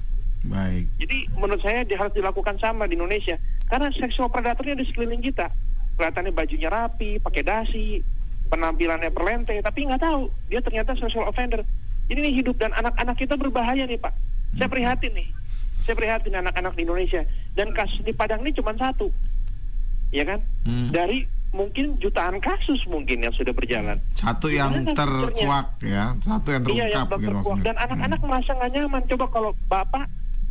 [0.45, 0.85] Baik.
[1.01, 5.49] Jadi menurut saya dia harus dilakukan sama di Indonesia karena seksual predatornya di sekeliling kita.
[5.97, 8.05] Kelihatannya bajunya rapi, pakai dasi,
[8.49, 11.65] penampilannya perlente, tapi nggak tahu dia ternyata sexual offender.
[12.09, 14.13] Jadi ini hidup dan anak-anak kita berbahaya nih Pak.
[14.61, 15.29] Saya prihatin nih.
[15.85, 19.13] Saya prihatin anak-anak di Indonesia dan kasus di Padang ini cuma satu,
[20.13, 20.41] ya kan?
[20.65, 20.89] Hmm.
[20.89, 24.01] Dari mungkin jutaan kasus mungkin yang sudah berjalan.
[24.17, 28.29] Satu yang Gimana terkuak ya, satu yang Iya yang terungkap gitu terkuak dan anak-anak Hmm.
[28.33, 29.03] merasa nggak nyaman.
[29.07, 30.05] Coba kalau bapak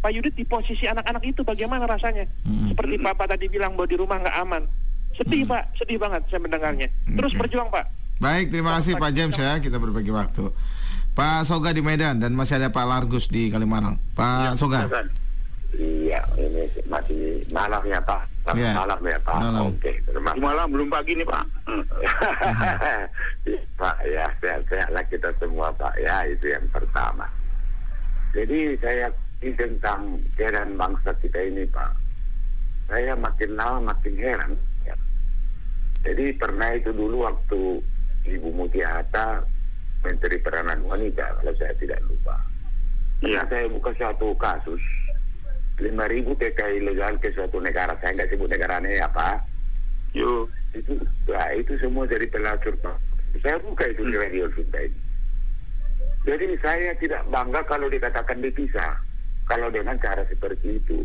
[0.04, 2.28] Pak Yudit di posisi anak-anak itu bagaimana rasanya?
[2.46, 2.72] Hmm.
[2.72, 3.06] Seperti Hmm.
[3.10, 4.64] Bapak tadi bilang bahwa di rumah nggak aman.
[5.14, 5.52] Sedih Hmm.
[5.52, 6.88] Pak, sedih banget saya mendengarnya.
[7.08, 7.40] Terus Oke.
[7.40, 7.86] berjuang Pak.
[8.16, 10.50] Baik, terima kasih Pak James ya, kita berbagi waktu.
[11.14, 14.02] Pak Soga di Medan dan masih ada Pak Largus di Kalimantan.
[14.12, 14.86] Pak Soga.
[14.86, 15.08] silakan.
[15.74, 18.30] Iya, ini masih malam ya Pak.
[18.44, 19.38] Selamat Iya, Malam ya Pak.
[19.40, 19.62] malam.
[19.72, 21.44] Oke, terima Masih malam belum pagi nih Pak.
[21.64, 21.84] Hmm.
[23.44, 27.26] Iya, Pak ya, sehat-sehatlah kita semua Pak ya, itu yang pertama.
[28.32, 29.08] Jadi saya
[29.40, 30.02] ini tentang
[30.34, 31.92] keadaan bangsa kita ini Pak.
[32.86, 34.52] Saya makin lama makin heran.
[36.04, 36.12] Ya.
[36.12, 37.80] Jadi pernah itu dulu waktu
[38.28, 39.40] Ibu Mutia Hatta
[40.04, 42.36] Menteri Peranan Wanita kalau saya tidak lupa.
[43.24, 43.48] Iya.
[43.48, 44.84] Saya buka suatu kasus
[45.80, 47.96] 5.000 TK ilegal ke suatu negara.
[48.04, 49.40] Saya nggak sebut negaranya apa
[50.14, 50.46] Yuk.
[50.78, 50.94] itu
[51.26, 52.98] nah, itu semua dari pelacur pak
[53.42, 55.00] saya buka itu di radio kita ini
[56.24, 58.94] jadi saya tidak bangga kalau dikatakan dipisah
[59.50, 61.02] kalau dengan cara seperti itu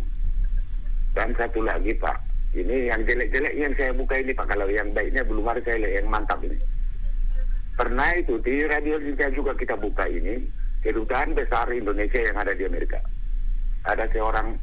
[1.16, 2.20] dan satu lagi pak
[2.56, 4.48] ini yang jelek-jelek yang saya buka ini pak.
[4.48, 6.56] Kalau yang baiknya belum ada saya lihat yang mantap ini.
[7.76, 10.42] Pernah itu di radio kita juga kita buka ini
[10.80, 12.98] kedutaan besar Indonesia yang ada di Amerika.
[13.84, 14.56] Ada seorang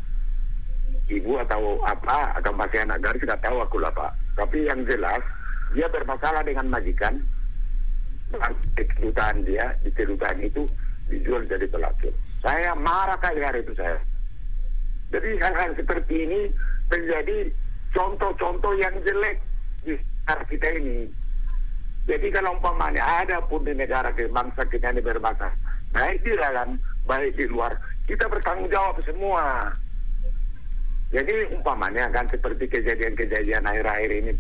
[1.08, 4.12] ibu atau apa atau masih anak garis tidak tahu aku lah pak.
[4.36, 5.22] Tapi yang jelas
[5.72, 7.22] dia bermasalah dengan majikan.
[8.34, 10.66] Dan kedutaan dia di kedutaan itu
[11.08, 12.10] dijual jadi pelacur.
[12.42, 14.02] Saya marah kali hari itu saya.
[15.14, 16.42] Jadi hal-hal seperti ini
[16.90, 17.54] menjadi
[17.96, 19.40] contoh-contoh yang jelek
[19.88, 21.08] di negara kita ini.
[22.06, 25.50] Jadi kalau umpamanya ada pun di negara kita, bangsa kita ini berbangsa,
[25.90, 26.78] baik di dalam,
[27.08, 27.74] baik di luar,
[28.06, 29.74] kita bertanggung jawab semua.
[31.10, 34.34] Jadi umpamanya kan seperti kejadian-kejadian akhir-akhir ini,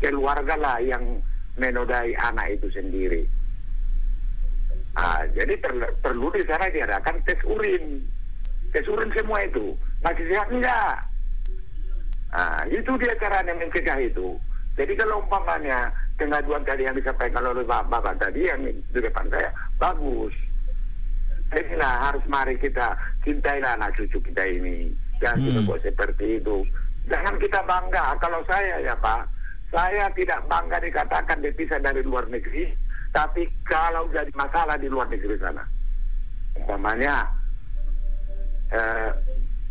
[0.00, 1.22] keluarga lah yang
[1.54, 3.22] menodai anak itu sendiri.
[4.98, 8.02] Ah, jadi per- perlu di sana diadakan tes urin.
[8.72, 9.76] Tes urin semua itu.
[10.02, 11.11] Masih sehat enggak?
[12.32, 14.40] Ah, itu dia caranya mencegah itu.
[14.72, 20.32] Jadi kalau umpamanya pengaduan tadi yang disampaikan oleh Bapak tadi yang di depan saya, bagus.
[21.52, 24.88] Inilah harus mari kita cintailah anak cucu kita ini.
[25.20, 25.68] Jangan kita Hmm.
[25.68, 26.64] buat seperti itu.
[27.12, 28.16] Jangan kita bangga.
[28.16, 29.28] Kalau saya ya Pak,
[29.68, 32.72] saya tidak bangga dikatakan dipisah dari luar negeri.
[33.12, 35.60] Tapi kalau jadi masalah di luar negeri sana,
[36.56, 37.28] umpamanya
[38.72, 39.12] eh,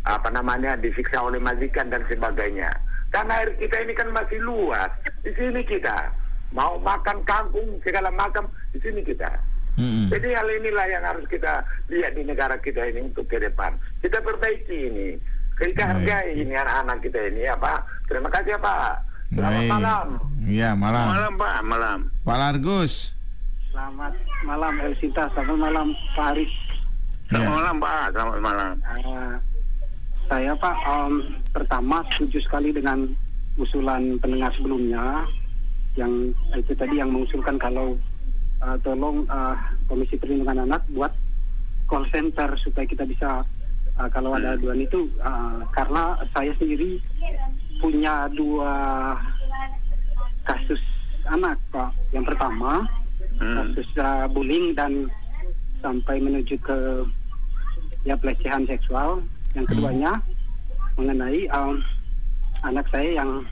[0.02, 2.70] apa namanya disiksa oleh majikan dan sebagainya.
[3.08, 4.90] Karena air kita ini kan masih luas.
[5.20, 6.10] Di sini kita
[6.50, 9.30] mau makan kangkung segala macam di sini kita.
[9.72, 10.12] Mm-mm.
[10.12, 13.72] Jadi hal inilah yang harus kita lihat di negara kita ini untuk ke depan.
[14.00, 15.08] Kita perbaiki ini.
[15.52, 16.08] Kita Baik.
[16.08, 17.80] hargai ini anak-anak kita ini ya Pak.
[18.08, 18.92] Terima kasih ya Pak.
[19.32, 19.70] Selamat Baik.
[19.70, 20.06] malam.
[20.42, 21.06] Iya, malam.
[21.08, 21.98] Malam Pak, malam.
[22.20, 22.92] Pak Largus.
[23.72, 24.12] Selamat
[24.44, 26.52] malam Elsita, selamat malam Pak Aris.
[27.30, 27.56] Selamat Iya.
[27.56, 28.74] malam Pak, selamat malam.
[28.82, 29.34] Eh,
[30.32, 31.14] saya Pak em,
[31.52, 33.04] pertama setuju sekali dengan
[33.60, 35.28] usulan pendengar sebelumnya
[35.92, 38.00] yang itu tadi yang mengusulkan kalau
[38.64, 41.12] eh, tolong eh, Komisi Perlindungan Anak buat
[41.84, 43.44] call center supaya kita bisa
[44.00, 46.96] eh, kalau ada aduan itu eh, karena saya sendiri
[47.76, 48.72] punya dua
[50.48, 50.80] kasus
[51.28, 51.92] anak Pak.
[52.16, 52.88] Yang pertama
[53.42, 53.74] Hmm.
[53.74, 55.10] kasus uh, bullying dan
[55.82, 57.02] sampai menuju ke
[58.06, 59.18] ya pelecehan seksual.
[59.52, 60.16] Yang keduanya
[60.96, 61.76] mengenai um,
[62.64, 63.44] anak saya yang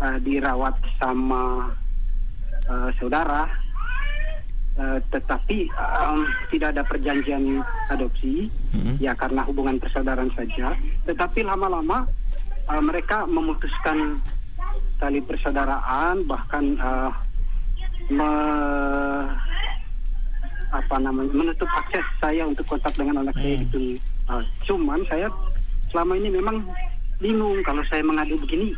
[0.00, 1.72] uh, dirawat sama
[2.68, 3.48] uh, saudara,
[4.76, 9.00] uh, tetapi um, tidak ada perjanjian adopsi, Mm-mm.
[9.00, 10.76] ya karena hubungan persaudaraan saja.
[11.08, 12.04] Tetapi lama-lama
[12.68, 14.20] uh, mereka memutuskan
[15.00, 17.10] tali persaudaraan, bahkan uh,
[18.12, 19.30] me-
[20.68, 23.96] apa namanya menutup akses saya untuk kontak dengan anak saya gitu.
[24.28, 25.32] Uh, cuman saya
[25.88, 26.60] selama ini memang
[27.18, 28.76] bingung kalau saya mengadu begini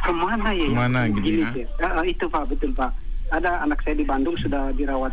[0.00, 0.68] ke mana ya?
[0.68, 1.66] Ke mana gitu begini, ya?
[1.76, 1.88] ya?
[2.00, 2.90] Ah, itu pak betul pak.
[3.30, 5.12] Ada anak saya di Bandung sudah dirawat,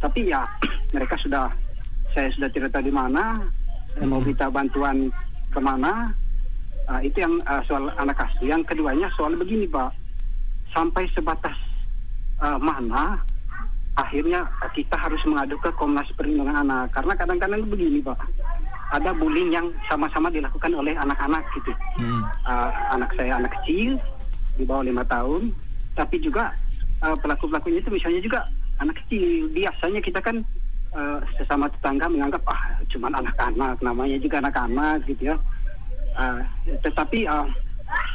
[0.00, 0.42] tapi ya
[0.96, 1.52] mereka sudah
[2.16, 3.38] saya sudah tidak tahu di mana.
[3.92, 5.12] Saya mau minta bantuan
[5.52, 6.10] ke mana?
[6.88, 8.40] Ah, itu yang ah, soal anak asuh.
[8.42, 9.92] Yang keduanya soal begini pak,
[10.72, 11.56] sampai sebatas
[12.40, 13.20] ah, mana
[13.96, 14.44] akhirnya
[14.76, 18.20] kita harus mengadu ke Komnas Perlindungan Anak karena kadang-kadang begini pak
[18.94, 21.72] ada bullying yang sama-sama dilakukan oleh anak-anak gitu.
[21.98, 22.22] Mm.
[22.46, 23.98] Uh, anak saya anak kecil
[24.54, 25.50] di bawah lima tahun.
[25.98, 26.54] Tapi juga
[27.02, 28.40] uh, pelaku pelakunya itu misalnya juga
[28.78, 29.50] anak kecil.
[29.50, 30.46] Biasanya kita kan
[30.94, 35.36] uh, sesama tetangga menganggap ah cuman anak-anak namanya juga anak-anak gitu ya.
[36.16, 36.40] Uh,
[36.86, 37.48] tetapi uh,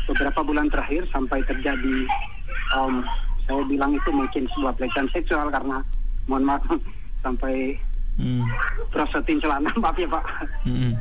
[0.07, 2.07] beberapa bulan terakhir sampai terjadi
[2.75, 3.05] um,
[3.45, 5.83] saya bilang itu mungkin sebuah pelecehan seksual karena
[6.25, 6.63] mohon maaf
[7.23, 7.77] sampai
[8.17, 8.43] Mm.
[8.89, 10.23] prosotin celana maaf ya pak
[10.63, 10.93] Mm-mm.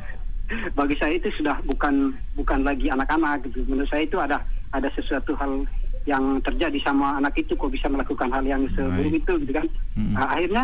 [0.73, 4.39] bagi saya itu sudah bukan bukan lagi anak-anak gitu menurut saya itu ada
[4.71, 5.67] ada sesuatu hal
[6.03, 10.15] yang terjadi sama anak itu kok bisa melakukan hal yang seburuk itu gitu kan Mm.
[10.15, 10.63] Nah, akhirnya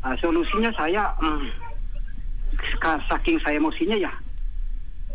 [0.00, 1.10] ah, solusinya saya
[2.72, 4.12] ska- saking saya emosinya ya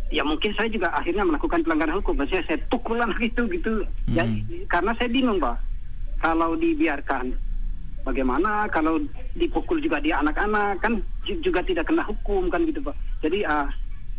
[0.10, 4.22] ya mungkin saya juga akhirnya melakukan pelanggaran hukum maksudnya saya pukul anak itu gitu ya
[4.22, 4.44] Hmm.
[4.68, 5.58] karena saya bingung pak
[6.20, 7.34] kalau dibiarkan
[8.04, 9.00] bagaimana kalau
[9.34, 13.68] dipukul juga dia anak-anak kan ju- juga tidak kena hukum kan gitu pak jadi ah,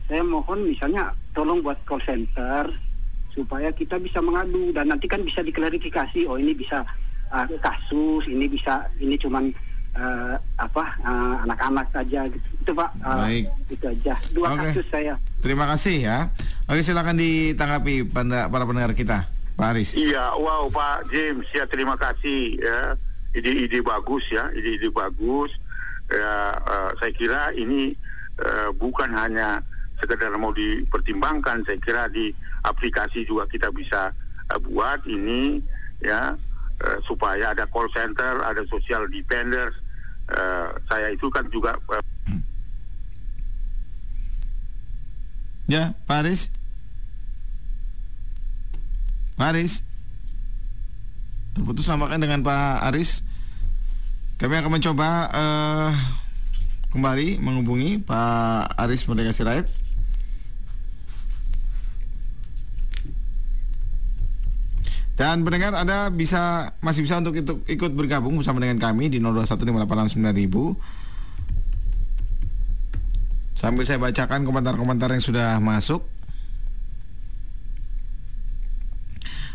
[0.05, 2.69] saya mohon misalnya tolong buat call center
[3.31, 6.81] supaya kita bisa mengadu dan nanti kan bisa diklarifikasi oh ini bisa
[7.29, 9.53] ah, kasus ini bisa ini cuman
[9.93, 13.45] ah, apa ah, anak-anak saja gitu itu pak Ah, Baik.
[13.69, 14.73] itu aja dua Oke.
[14.73, 16.19] kasus saya Terima kasih ya.
[16.65, 19.29] Oke, silakan ditanggapi para pendengar kita,
[19.61, 19.93] Pak Aris.
[19.93, 22.97] Iya, wow Pak James, ya terima kasih ya.
[23.35, 25.51] Ide-ide bagus ya, ide-ide bagus.
[26.07, 27.95] Ya, eh, saya kira ini
[28.39, 29.59] eh, bukan hanya
[29.99, 32.31] sekedar mau dipertimbangkan, saya kira di
[32.63, 34.15] aplikasi juga kita bisa
[34.55, 35.59] eh, buat ini
[35.99, 36.39] ya
[36.79, 39.75] eh, supaya ada call center, ada social defenders.
[40.31, 42.03] Eh, saya itu kan juga eh,
[45.65, 46.53] Ya, Pak Aris.
[51.55, 53.23] Terputus nampaknya dengan Pak Aris.
[54.43, 55.91] Kami akan mencoba uh,
[56.91, 59.67] kembali menghubungi Pak Aris Merdeka Sirait.
[65.15, 70.75] Dan pendengar Anda bisa masih bisa untuk itu, ikut bergabung bersama dengan kami di 0215869000.
[73.55, 76.03] Sambil saya bacakan komentar-komentar yang sudah masuk.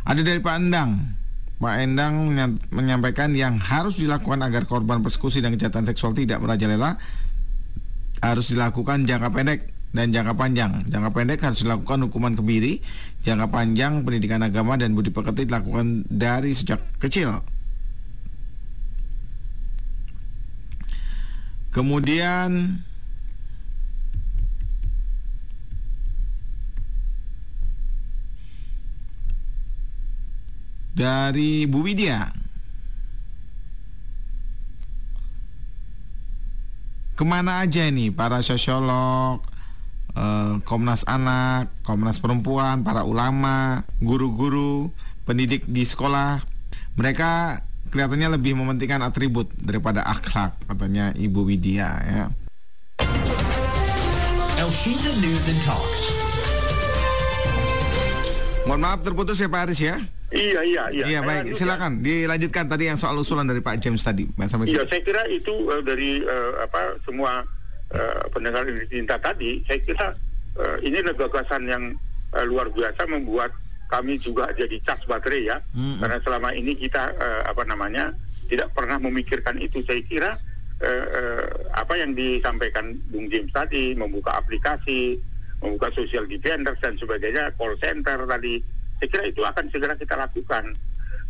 [0.08, 1.19] Ada dari Pak Endang.
[1.60, 2.32] Pak Endang
[2.72, 6.96] menyampaikan yang harus dilakukan agar korban persekusi dan kejahatan seksual tidak merajalela
[8.24, 9.60] harus dilakukan jangka pendek
[9.92, 10.72] dan jangka panjang.
[10.88, 12.80] Jangka pendek harus dilakukan hukuman kebiri,
[13.28, 17.44] jangka panjang pendidikan agama dan budi pekerti dilakukan dari sejak kecil.
[21.76, 22.82] Kemudian
[31.00, 32.36] dari Bu Widya.
[37.16, 39.40] Ke mana aja ini para sosiolog,
[40.20, 44.92] eh, Komnas Anak, Komnas Perempuan, para ulama, guru-guru,
[45.24, 46.44] pendidik di sekolah,
[47.00, 47.64] mereka
[47.96, 52.26] kelihatannya lebih mementingkan atribut daripada akhlak, katanya Ibu Widya ya.
[55.20, 55.88] News and Talk.
[58.68, 60.19] Mohon maaf terputus ya Pak Aris ya.
[60.30, 61.06] Iya iya iya.
[61.10, 64.70] Iya baik, silakan dilanjutkan tadi yang soal usulan dari Pak James tadi, Sampai.
[64.70, 67.42] Iya, saya kira itu uh, dari uh, apa semua
[67.90, 68.62] uh, pendengar
[68.94, 70.14] cinta tadi, saya kira
[70.54, 71.84] uh, ini adalah gagasan yang
[72.38, 73.50] uh, luar biasa membuat
[73.90, 75.58] kami juga jadi cas baterai ya.
[75.74, 75.98] Hmm.
[75.98, 78.14] Karena selama ini kita uh, apa namanya
[78.54, 79.82] tidak pernah memikirkan itu.
[79.82, 80.38] Saya kira
[80.86, 85.18] uh, uh, apa yang disampaikan Bung James tadi, membuka aplikasi,
[85.58, 88.62] membuka social defenders dan sebagainya, call center tadi
[89.00, 90.76] saya kira itu akan segera kita lakukan.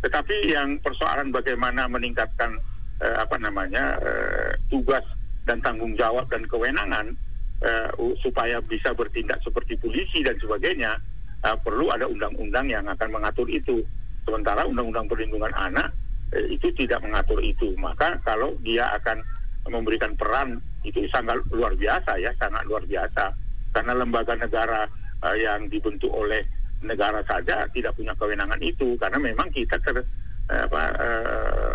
[0.02, 2.58] Tetapi yang persoalan bagaimana meningkatkan
[2.98, 5.06] eh, apa namanya eh, tugas
[5.46, 7.14] dan tanggung jawab dan kewenangan
[7.62, 10.98] eh, supaya bisa bertindak seperti polisi dan sebagainya
[11.46, 13.86] eh, perlu ada undang-undang yang akan mengatur itu.
[14.26, 15.94] Sementara undang-undang perlindungan anak
[16.34, 17.70] eh, itu tidak mengatur itu.
[17.78, 19.22] Maka kalau dia akan
[19.70, 23.30] memberikan peran itu sangat luar biasa ya, sangat luar biasa
[23.70, 24.88] karena lembaga negara
[25.22, 26.42] uh, yang dibentuk oleh
[26.80, 30.00] negara saja tidak punya kewenangan itu karena memang kita ter,
[30.48, 31.74] apa, uh,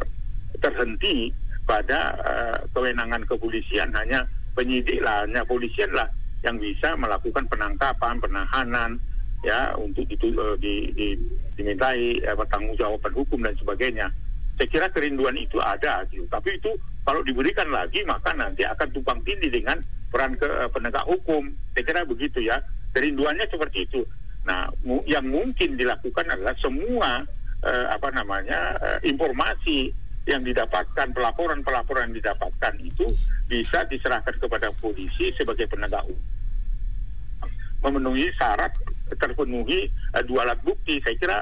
[0.57, 1.29] terhenti
[1.65, 3.93] pada uh, kewenangan kepolisian.
[3.93, 4.25] Hanya
[4.57, 6.09] penyidik lah hanya polisian lah
[6.41, 8.97] yang bisa melakukan penangkapan penahanan
[9.45, 11.13] ya untuk itu uh, di, di,
[11.57, 14.09] dimintai tanggung jawaban hukum dan sebagainya.
[14.55, 16.25] Saya kira kerinduan itu ada gitu.
[16.31, 16.73] Tapi itu
[17.05, 19.77] kalau diberikan lagi maka nanti akan tumpang tindih dengan
[20.09, 21.53] peran ke, uh, penegak hukum.
[21.77, 22.57] Saya kira begitu ya.
[22.95, 24.07] Kerinduannya seperti itu
[24.45, 24.69] Nah,
[25.09, 27.25] yang mungkin dilakukan adalah semua
[27.65, 29.89] uh, apa namanya uh, informasi
[30.25, 33.13] yang didapatkan pelaporan-pelaporan yang didapatkan itu
[33.45, 36.33] bisa diserahkan kepada polisi sebagai penegak hukum.
[37.85, 38.73] Memenuhi syarat
[39.17, 41.01] terpenuhi uh, dua alat bukti.
[41.01, 41.37] Saya kira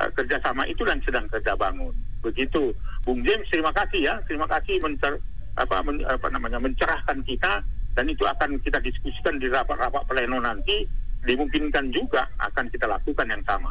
[0.00, 1.92] uh, kerjasama itu yang sedang kita bangun.
[2.24, 2.72] Begitu.
[3.04, 4.14] Bung James terima kasih ya.
[4.24, 5.20] Terima kasih mencer
[5.56, 7.60] apa, men, apa namanya mencerahkan kita.
[7.96, 10.84] Dan itu akan kita diskusikan di rapat-rapat pleno nanti
[11.24, 13.70] dimungkinkan juga akan kita lakukan yang sama.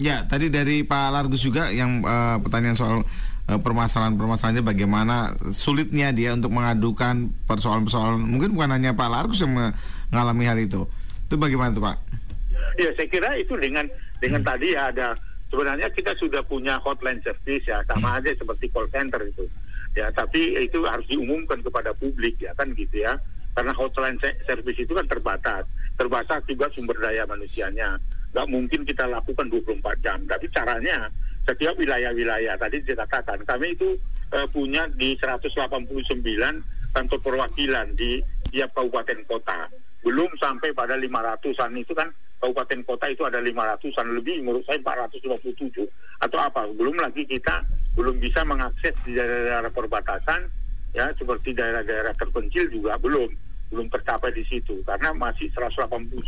[0.00, 6.32] Ya, tadi dari Pak Largus juga yang uh, pertanyaan soal uh, permasalahan-permasalahannya bagaimana sulitnya dia
[6.32, 10.88] untuk mengadukan persoalan-persoalan mungkin bukan hanya Pak Largus yang mengalami hal itu.
[11.28, 11.96] Itu bagaimana tuh Pak?
[12.80, 13.84] Ya, saya kira itu dengan
[14.24, 14.48] dengan hmm.
[14.48, 15.12] tadi ya ada
[15.52, 18.18] sebenarnya kita sudah punya hotline service ya sama hmm.
[18.24, 19.44] aja seperti call center itu.
[19.92, 23.20] Ya, tapi itu harus diumumkan kepada publik ya kan gitu ya
[23.60, 24.16] karena hotline
[24.48, 25.68] service itu kan terbatas.
[26.00, 28.00] Terbatas juga sumber daya manusianya.
[28.32, 30.24] Nggak mungkin kita lakukan 24 jam.
[30.24, 31.12] Tapi caranya
[31.44, 34.00] setiap wilayah-wilayah tadi dikatakan kami itu
[34.32, 35.60] uh, punya di 189
[36.96, 39.68] kantor perwakilan di tiap kabupaten kota.
[40.00, 42.08] Belum sampai pada 500-an itu kan
[42.40, 45.84] kabupaten kota itu ada 500-an lebih menurut saya 457
[46.24, 46.64] atau apa.
[46.72, 47.60] Belum lagi kita
[47.92, 50.48] belum bisa mengakses di daerah-daerah perbatasan
[50.96, 56.26] ya seperti daerah-daerah terpencil juga belum belum tercapai di situ karena masih 189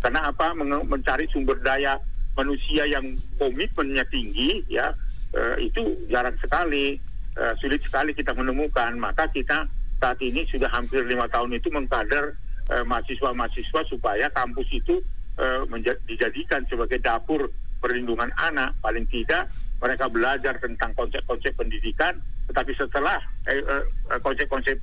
[0.00, 0.52] karena apa?
[0.84, 1.96] Mencari sumber daya
[2.36, 4.92] manusia yang komitmennya tinggi ya
[5.32, 5.82] eh, itu
[6.12, 7.00] jarang sekali
[7.36, 8.92] eh, sulit sekali kita menemukan.
[9.00, 9.64] Maka kita
[9.96, 12.36] saat ini sudah hampir lima tahun itu mengkader
[12.70, 15.00] eh, mahasiswa-mahasiswa supaya kampus itu
[15.40, 15.64] eh,
[16.04, 17.48] dijadikan sebagai dapur
[17.80, 18.76] perlindungan anak.
[18.84, 19.48] Paling tidak
[19.80, 23.18] mereka belajar tentang konsep-konsep pendidikan tetapi setelah
[23.50, 23.84] eh, eh,
[24.22, 24.78] konsep-konsep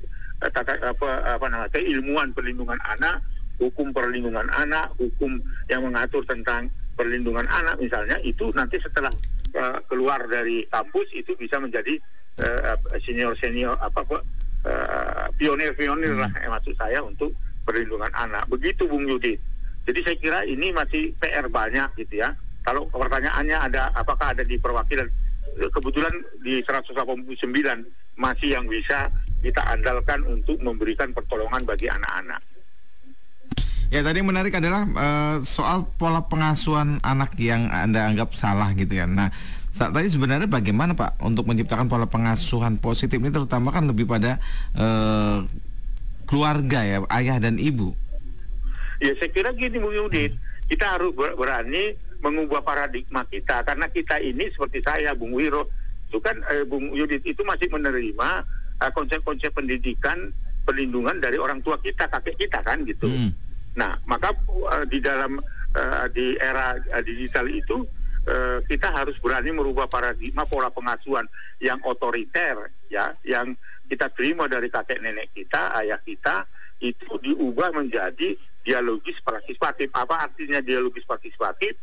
[0.51, 3.23] tata apa, apa namanya keilmuan perlindungan anak,
[3.61, 5.39] hukum perlindungan anak, hukum
[5.69, 6.67] yang mengatur tentang
[6.99, 9.09] perlindungan anak misalnya itu nanti setelah
[9.53, 11.97] eh, keluar dari kampus itu bisa menjadi
[13.05, 14.01] senior senior apa
[14.65, 17.31] uh, pionir pionir lah eh, maksud saya untuk
[17.63, 18.47] perlindungan anak.
[18.51, 19.35] Begitu Bung Yudi.
[19.83, 22.31] Jadi saya kira ini masih PR banyak gitu ya.
[22.63, 25.07] Kalau pertanyaannya ada apakah ada di perwakilan
[25.75, 27.35] kebetulan di 189
[28.15, 29.11] masih yang bisa
[29.43, 32.39] kita andalkan untuk memberikan pertolongan bagi anak-anak.
[33.93, 38.89] Ya tadi yang menarik adalah uh, soal pola pengasuhan anak yang anda anggap salah gitu
[38.89, 39.05] ya.
[39.05, 39.29] Nah
[39.69, 44.41] saat tadi sebenarnya bagaimana Pak untuk menciptakan pola pengasuhan positif ini terutama kan lebih pada
[44.73, 45.45] uh,
[46.25, 47.93] keluarga ya ayah dan ibu.
[48.97, 50.33] Ya saya kira gini Bung Yudit,
[50.71, 55.69] kita harus berani mengubah paradigma kita karena kita ini seperti saya Bung Wiro
[56.09, 58.47] itu kan eh, Bung Yudit itu masih menerima
[58.83, 60.35] uh, konsep-konsep pendidikan
[60.67, 63.07] perlindungan dari orang tua kita kakek kita kan gitu.
[63.07, 63.31] Hmm
[63.73, 65.41] Nah, maka uh, di dalam
[65.73, 67.81] uh, di era uh, digital itu
[68.29, 71.25] uh, kita harus berani merubah paradigma pola pengasuhan
[71.57, 73.57] yang otoriter ya, yang
[73.89, 76.45] kita terima dari kakek nenek kita, ayah kita
[76.85, 79.89] itu diubah menjadi dialogis partisipatif.
[79.91, 81.73] Apa artinya dialogis partisipatif?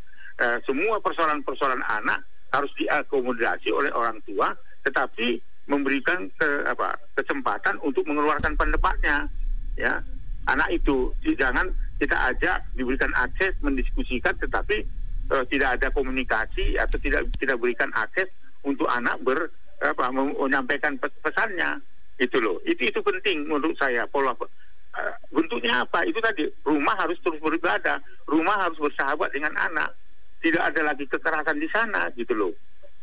[0.41, 2.23] Uh, semua persoalan-persoalan anak
[2.55, 4.55] harus diakomodasi oleh orang tua,
[4.87, 5.39] tetapi
[5.71, 9.31] memberikan ke, apa, kesempatan untuk mengeluarkan pendapatnya,
[9.79, 10.03] ya.
[10.51, 14.83] Anak itu jangan kita ajak diberikan akses mendiskusikan tetapi
[15.31, 18.27] uh, tidak ada komunikasi atau tidak tidak berikan akses
[18.67, 19.53] untuk anak ber
[19.85, 21.79] apa menyampaikan pesannya
[22.17, 22.57] itu loh.
[22.65, 24.43] Itu itu penting menurut saya pola uh,
[25.29, 26.09] bentuknya apa?
[26.09, 29.93] Itu tadi rumah harus terus beribadah rumah harus bersahabat dengan anak.
[30.41, 32.53] Tidak ada lagi kekerasan di sana gitu loh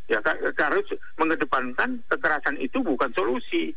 [0.07, 0.23] ya
[0.63, 0.87] harus
[1.19, 3.75] mengedepankan kekerasan itu bukan solusi.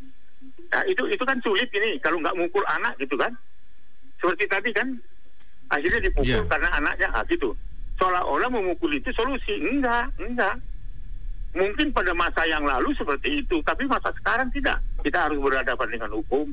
[0.71, 3.35] Nah, itu itu kan sulit ini kalau nggak mukul anak gitu kan.
[4.23, 4.95] Seperti tadi kan
[5.71, 6.47] akhirnya dipukul yeah.
[6.47, 7.51] karena anaknya ah, gitu.
[7.99, 9.59] Seolah-olah memukul itu solusi.
[9.59, 10.57] Enggak enggak.
[11.51, 14.79] Mungkin pada masa yang lalu seperti itu tapi masa sekarang tidak.
[15.03, 16.47] Kita harus berhadapan dengan hukum.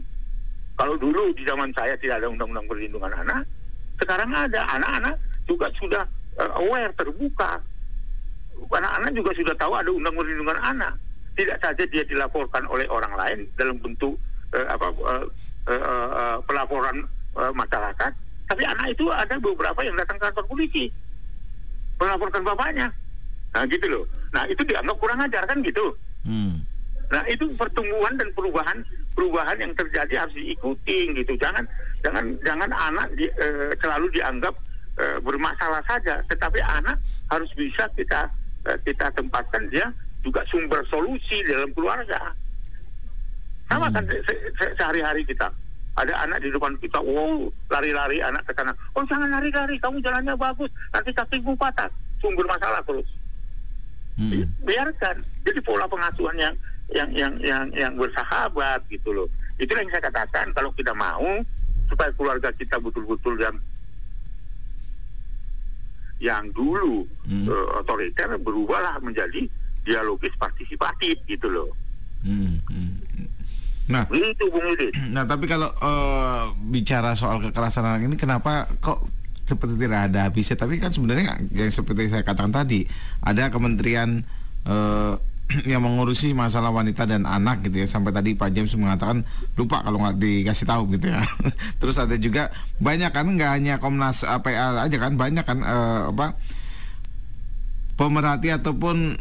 [0.78, 3.46] Kalau dulu di zaman saya tidak ada undang-undang perlindungan anak.
[3.98, 5.16] Sekarang ada anak-anak
[5.46, 6.06] juga sudah
[6.38, 7.62] uh, aware terbuka
[8.76, 10.94] anak-anak juga sudah tahu ada undang perlindungan anak
[11.38, 14.18] tidak saja dia dilaporkan oleh orang lain dalam bentuk
[14.58, 15.26] uh, apa uh,
[15.70, 17.06] uh, uh, pelaporan
[17.38, 18.12] uh, masyarakat,
[18.50, 20.90] tapi anak itu ada beberapa yang datang ke kantor polisi
[22.02, 22.90] melaporkan bapaknya.
[23.54, 24.04] Nah gitu loh.
[24.34, 25.94] Nah itu dianggap kurang ajar kan gitu.
[26.26, 26.66] Hmm.
[27.14, 28.82] Nah itu pertumbuhan dan perubahan
[29.14, 31.34] perubahan yang terjadi harus diikuti gitu.
[31.38, 31.66] Jangan
[32.02, 34.54] jangan jangan anak di, uh, selalu dianggap
[34.98, 36.98] uh, bermasalah saja, tetapi anak
[37.30, 38.26] harus bisa kita
[38.84, 39.88] kita tempatkan dia
[40.26, 42.36] juga sumber solusi dalam keluarga.
[43.68, 44.24] Sama kan hmm.
[44.28, 45.48] se se sehari-hari kita
[45.98, 48.70] ada anak di depan kita, wow, lari-lari anak ke sana.
[48.94, 51.90] Oh jangan lari-lari, kamu jalannya bagus, nanti kakimu patah.
[52.22, 53.06] Sumber masalah terus.
[54.18, 54.46] Hmm.
[54.66, 55.22] Biarkan.
[55.46, 56.56] Jadi pola pengasuhan yang
[56.94, 59.28] yang yang yang yang bersahabat gitu loh.
[59.58, 61.42] Itu yang saya katakan kalau kita mau
[61.90, 63.56] supaya keluarga kita betul-betul yang
[66.18, 67.46] yang dulu hmm.
[67.46, 69.46] uh, otoriter berubahlah menjadi
[69.86, 71.70] dialogis partisipatif gitu loh.
[72.26, 72.60] Hmm.
[72.68, 72.98] Hmm.
[73.88, 74.92] Nah, itu Bung Yudi.
[75.16, 79.08] Nah, tapi kalau uh, bicara soal kekerasan anak ini kenapa kok
[79.48, 80.60] seperti tidak ada habisnya?
[80.60, 82.84] Tapi kan sebenarnya yang seperti saya katakan tadi,
[83.24, 84.28] ada kementerian
[84.68, 85.16] uh,
[85.72, 89.24] yang mengurusi masalah wanita dan anak gitu ya sampai tadi Pak James mengatakan
[89.56, 91.24] lupa kalau nggak dikasih tahu gitu ya
[91.80, 92.52] terus ada juga
[92.84, 96.36] banyak kan nggak hanya Komnas APA aja kan banyak kan uh, apa
[97.96, 99.16] pemerhati ataupun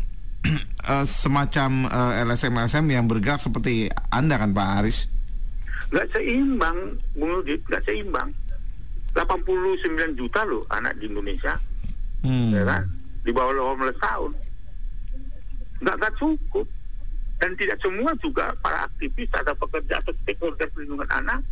[0.86, 5.08] uh, semacam uh, eh, LSM-LSM yang bergerak seperti Anda kan Pak Aris?
[5.94, 8.34] Gak seimbang, Bung Udit, gak seimbang.
[9.16, 11.56] 89 juta loh anak di Indonesia.
[12.20, 12.52] Hmm.
[12.52, 12.84] Ya kan?
[13.24, 14.30] Di bawah 18 tahun.
[16.06, 16.66] Gak cukup.
[17.36, 21.42] Dan tidak semua juga para aktivis atau pekerja atau stakeholder perlindungan anak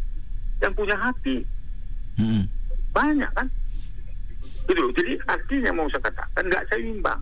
[0.62, 1.42] yang punya hati.
[2.14, 2.46] Hmm.
[2.94, 3.50] Banyak kan?
[4.70, 4.84] Gitu.
[4.94, 7.20] Jadi artinya mau saya katakan nggak seimbang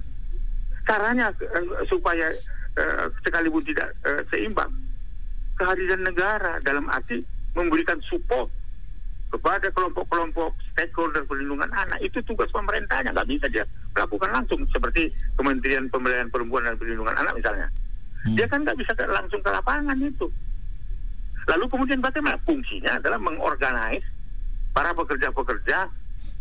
[0.87, 2.31] caranya uh, supaya
[2.79, 4.71] uh, sekalipun tidak uh, seimbang
[5.59, 7.23] kehadiran negara dalam arti
[7.55, 8.51] memberikan support
[9.33, 15.89] kepada kelompok-kelompok stakeholder perlindungan anak itu tugas pemerintahnya nggak bisa dia melakukan langsung seperti Kementerian
[15.93, 17.69] Pemberdayaan Perempuan dan Perlindungan Anak misalnya
[18.27, 18.37] hmm.
[18.37, 20.27] dia kan nggak bisa langsung ke lapangan itu
[21.51, 24.07] lalu kemudian bagaimana fungsinya adalah mengorganize
[24.73, 25.91] para pekerja-pekerja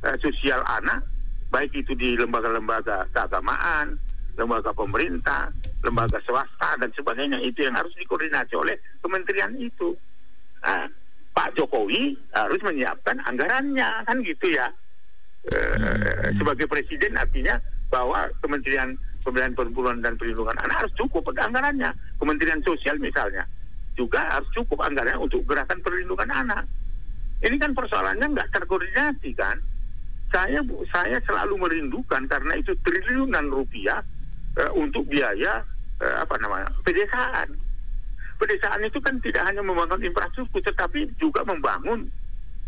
[0.07, 1.03] uh, sosial anak
[1.51, 3.99] baik itu di lembaga-lembaga keagamaan
[4.39, 5.51] lembaga pemerintah,
[5.83, 9.95] lembaga swasta dan sebagainya itu yang harus dikoordinasi oleh kementerian itu.
[10.63, 10.87] Nah,
[11.31, 14.71] Pak Jokowi harus menyiapkan anggarannya kan gitu ya.
[15.41, 15.57] E,
[16.37, 17.57] sebagai presiden artinya
[17.89, 21.93] bahwa Kementerian pemberdayaan perempuan dan perlindungan anak harus cukup anggarannya.
[22.17, 23.45] Kementerian Sosial misalnya
[23.93, 26.65] juga harus cukup anggarannya untuk gerakan perlindungan anak.
[27.41, 29.57] Ini kan persoalannya nggak terkoordinasi kan.
[30.31, 33.99] Saya saya selalu merindukan karena itu triliunan rupiah
[34.57, 35.65] uh, untuk biaya
[35.99, 37.49] uh, apa namanya pedesaan.
[38.39, 42.09] Pedesaan itu kan tidak hanya membangun infrastruktur tetapi juga membangun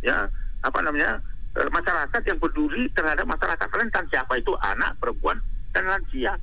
[0.04, 0.28] ya
[0.62, 1.18] apa namanya
[1.58, 5.38] uh, masyarakat yang peduli terhadap masyarakat rentan siapa itu anak perempuan
[5.74, 6.34] dan lansia.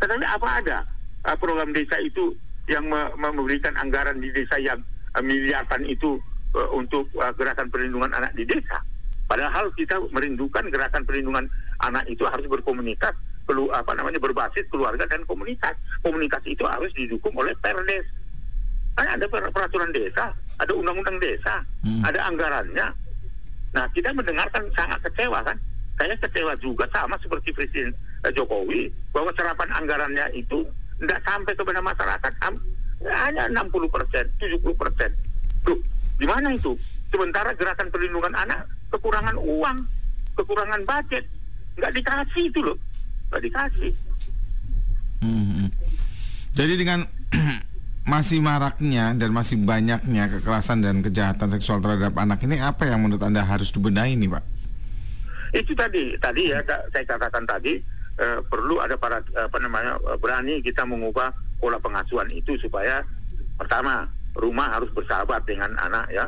[0.00, 0.78] Tetapi apa ada
[1.26, 2.34] uh, program desa itu
[2.70, 4.78] yang me memberikan anggaran di desa yang
[5.14, 6.18] uh, miliaran itu
[6.54, 8.82] uh, untuk uh, gerakan perlindungan anak di desa?
[9.30, 11.46] Padahal kita merindukan gerakan perlindungan
[11.86, 13.14] anak itu harus berkomunitas,
[13.46, 15.78] perlu apa namanya berbasis keluarga dan komunitas.
[16.02, 18.02] Komunitas itu harus didukung oleh perdes.
[18.98, 22.02] Kan ada peraturan desa, ada undang-undang desa, hmm.
[22.02, 22.86] ada anggarannya.
[23.70, 25.56] Nah kita mendengarkan sangat kecewa kan.
[26.00, 27.92] Saya kecewa juga sama seperti Presiden
[28.24, 30.64] eh, Jokowi bahwa serapan anggarannya itu
[31.00, 32.32] tidak sampai kepada masyarakat
[33.08, 35.10] hanya 60 persen, 70 persen.
[35.64, 35.76] Tuh,
[36.20, 36.76] di mana itu?
[37.08, 39.78] Sementara gerakan perlindungan anak kekurangan uang,
[40.36, 41.24] kekurangan budget,
[41.80, 42.76] nggak dikasih itu loh,
[43.32, 43.92] nggak dikasih.
[45.20, 45.68] Hmm.
[46.56, 47.00] Jadi dengan
[48.10, 53.22] masih maraknya dan masih banyaknya kekerasan dan kejahatan seksual terhadap anak ini apa yang menurut
[53.22, 54.42] anda harus dibenahi nih pak?
[55.54, 57.78] Itu tadi, tadi ya saya katakan tadi
[58.18, 61.30] eh, perlu ada para apa namanya eh, berani kita mengubah
[61.62, 63.06] pola pengasuhan itu supaya
[63.54, 66.26] pertama rumah harus bersahabat dengan anak ya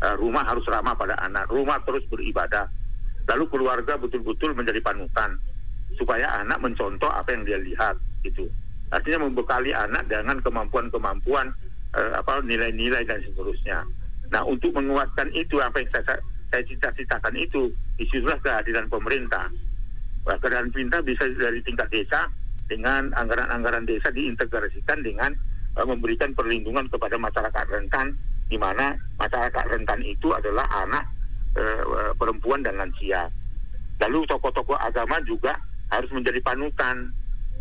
[0.00, 2.68] uh, rumah harus ramah pada anak, rumah terus beribadah.
[3.28, 5.38] Lalu keluarga betul-betul menjadi panutan
[5.94, 7.94] supaya anak mencontoh apa yang dia lihat
[8.26, 8.48] gitu.
[8.90, 11.54] Artinya membekali anak dengan kemampuan-kemampuan
[11.94, 13.86] uh, apa nilai-nilai dan seterusnya.
[14.30, 16.18] Nah, untuk menguatkan itu apa yang saya
[16.50, 19.46] saya cita-citakan itu di situlah kehadiran pemerintah.
[20.26, 22.26] Nah, kehadiran pemerintah bisa dari tingkat desa
[22.66, 25.30] dengan anggaran-anggaran desa diintegrasikan dengan
[25.78, 28.18] uh, memberikan perlindungan kepada masyarakat rentan
[28.50, 31.06] di mana masyarakat rentan itu adalah anak
[31.54, 31.62] e,
[32.18, 33.30] perempuan dan lansia.
[34.02, 35.54] Lalu tokoh-tokoh agama juga
[35.94, 37.14] harus menjadi panutan.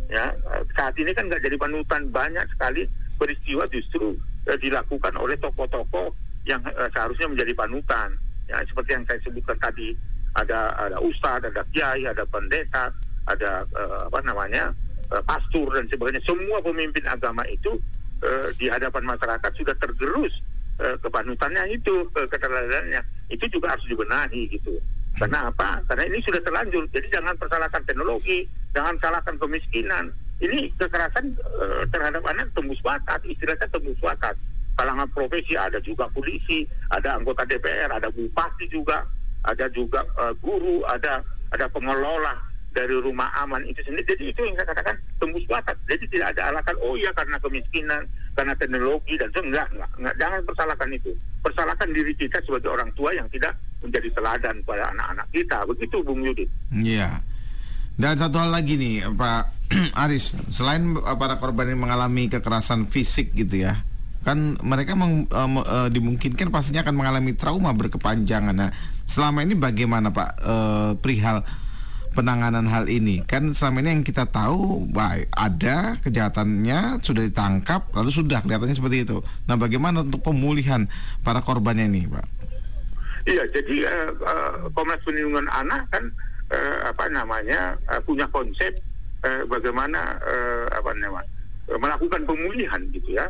[0.09, 0.33] Ya,
[0.73, 2.89] saat ini kan nggak jadi panutan banyak sekali
[3.21, 4.17] peristiwa justru
[4.49, 6.09] e, dilakukan oleh tokoh-tokoh
[6.49, 8.17] yang e, seharusnya menjadi panutan.
[8.49, 9.93] Ya, seperti yang saya sebutkan tadi,
[10.33, 12.89] ada ada ustadz, ada kiai, ada pendeta,
[13.29, 14.73] ada e, apa namanya
[15.13, 16.25] e, pastor dan sebagainya.
[16.25, 17.77] Semua pemimpin agama itu
[18.25, 20.33] e, di hadapan masyarakat sudah tergerus
[20.79, 24.79] eh, kepanutannya itu ke keteladanan itu juga harus dibenahi gitu
[25.19, 30.09] karena apa karena ini sudah terlanjur jadi jangan persalahkan teknologi jangan salahkan kemiskinan
[30.39, 34.39] ini kekerasan eh, terhadap anak tembus batas istilahnya tembus batas
[34.79, 39.03] kalangan profesi ada juga polisi ada anggota DPR ada bupati juga
[39.43, 42.35] ada juga uh, guru ada ada pengelola
[42.69, 44.05] dari rumah aman itu sendiri.
[44.05, 45.77] Jadi itu yang saya katakan tembus batas.
[45.89, 48.05] Jadi tidak ada alasan oh iya karena kemiskinan,
[48.37, 49.41] karena teknologi dan itu.
[50.21, 51.11] Jangan persalahkan itu.
[51.39, 55.57] Persalahkan diri kita sebagai orang tua yang tidak menjadi teladan pada anak-anak kita.
[55.67, 56.49] Begitu Bung Yudit.
[56.71, 57.23] Iya.
[57.99, 59.43] Dan satu hal lagi nih Pak
[60.07, 63.83] Aris, selain para korban yang mengalami kekerasan fisik gitu ya,
[64.23, 68.55] kan mereka meng, uh, uh, dimungkinkan pastinya akan mengalami trauma berkepanjangan.
[68.55, 68.71] Nah,
[69.03, 71.43] selama ini bagaimana Pak uh, perihal
[72.13, 73.21] penanganan hal ini?
[73.25, 78.97] Kan selama ini yang kita tahu, baik ada kejahatannya sudah ditangkap, lalu sudah kelihatannya seperti
[79.05, 79.17] itu.
[79.45, 80.85] Nah, bagaimana untuk pemulihan
[81.21, 82.25] para korbannya ini, Pak?
[83.27, 86.07] Iya, jadi uh, uh, Komnas Perlindungan Anak kan
[86.49, 88.73] uh, apa namanya uh, punya konsep
[89.21, 91.29] uh, bagaimana uh, apa namanya
[91.69, 93.29] melakukan pemulihan gitu ya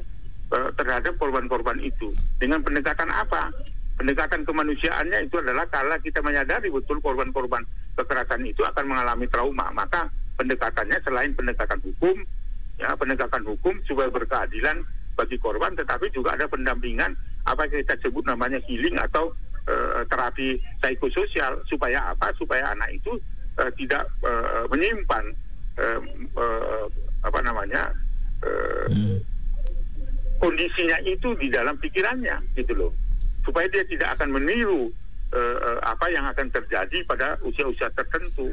[0.55, 3.51] uh, terhadap korban-korban itu dengan pendekatan apa?
[3.99, 7.67] Pendekatan kemanusiaannya itu adalah kalau kita menyadari betul korban-korban
[8.00, 9.68] kekerasan itu akan mengalami trauma.
[9.76, 10.08] Maka
[10.39, 12.16] pendekatannya selain pendekatan hukum,
[12.80, 14.88] ya pendekatan hukum supaya berkeadilan
[15.20, 17.12] bagi korban, tetapi juga ada pendampingan
[17.43, 19.36] apa yang kita sebut namanya healing atau
[19.68, 22.32] uh, terapi psikososial supaya apa?
[22.39, 23.20] Supaya anak itu
[23.60, 25.36] uh, tidak uh, menyimpan
[25.76, 26.00] uh,
[26.39, 26.86] uh,
[27.20, 27.91] apa namanya
[28.88, 29.20] hmm.
[30.39, 32.91] kondisinya itu di dalam pikirannya, gitu loh,
[33.43, 34.88] supaya dia tidak akan meniru
[35.34, 38.51] uh, apa yang akan terjadi pada usia-usia tertentu.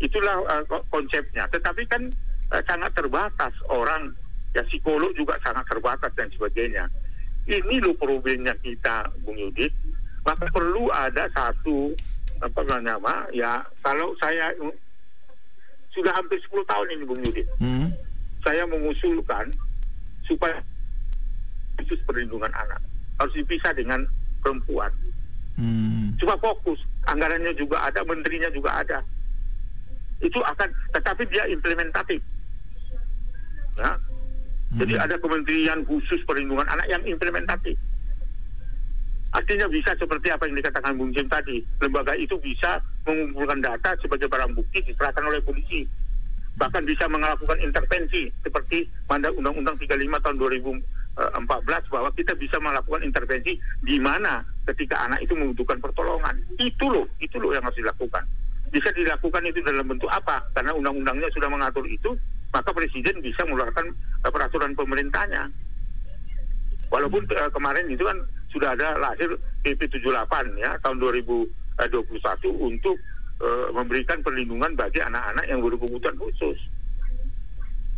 [0.00, 1.46] Itulah uh, konsepnya.
[1.48, 2.08] Tetapi kan
[2.52, 4.12] uh, sangat terbatas orang,
[4.56, 6.88] ya psikolog juga sangat terbatas dan sebagainya.
[7.44, 9.72] Ini loh problemnya kita, Bung Yudit.
[10.24, 11.92] Maka perlu ada satu
[12.40, 14.52] apa nama ya kalau saya
[15.94, 17.46] sudah hampir 10 tahun ini Bung Yudit.
[17.60, 17.92] Hmm.
[18.40, 19.52] Saya mengusulkan
[20.24, 20.56] supaya
[21.76, 22.80] khusus perlindungan anak
[23.20, 24.02] harus dipisah dengan
[24.40, 24.90] perempuan
[25.54, 26.14] Hmm.
[26.18, 28.98] Cuma fokus, anggarannya juga ada, menterinya juga ada.
[30.18, 32.22] Itu akan, tetapi dia implementatif.
[33.78, 33.98] Ya.
[34.74, 37.78] Jadi ada kementerian khusus perlindungan anak yang implementatif.
[39.34, 41.62] Artinya bisa seperti apa yang dikatakan Bung Jim tadi.
[41.82, 45.86] Lembaga itu bisa mengumpulkan data sebagai barang bukti diserahkan oleh polisi.
[46.54, 53.58] Bahkan bisa melakukan intervensi seperti mandat Undang-Undang 35 tahun 2014 bahwa kita bisa melakukan intervensi
[53.82, 56.34] di mana ketika anak itu membutuhkan pertolongan.
[56.56, 58.24] Itu loh, itu loh yang harus dilakukan.
[58.72, 60.42] Bisa dilakukan itu dalam bentuk apa?
[60.56, 62.16] Karena undang-undangnya sudah mengatur itu,
[62.50, 63.92] maka presiden bisa mengeluarkan
[64.24, 65.50] uh, peraturan pemerintahnya.
[66.90, 68.18] Walaupun uh, kemarin itu kan
[68.54, 69.34] sudah ada lahir
[69.66, 71.50] PP 78 ya tahun 2021
[72.54, 72.96] untuk
[73.42, 76.58] uh, memberikan perlindungan bagi anak-anak yang berkebutuhan khusus.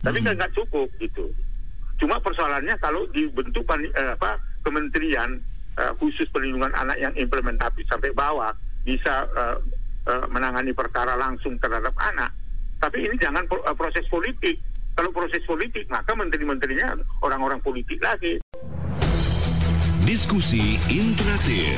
[0.00, 1.28] Tapi kan nggak cukup gitu.
[1.96, 5.40] Cuma persoalannya kalau dibentuk eh, apa kementerian
[5.76, 8.52] eh, khusus perlindungan anak yang implementatif sampai bawah
[8.82, 9.56] bisa eh,
[10.10, 12.32] eh, menangani perkara langsung terhadap anak.
[12.76, 14.60] Tapi ini jangan pro- eh, proses politik.
[14.96, 18.40] Kalau proses politik maka menteri-menterinya orang-orang politik lagi.
[20.06, 21.76] Diskusi interaktif.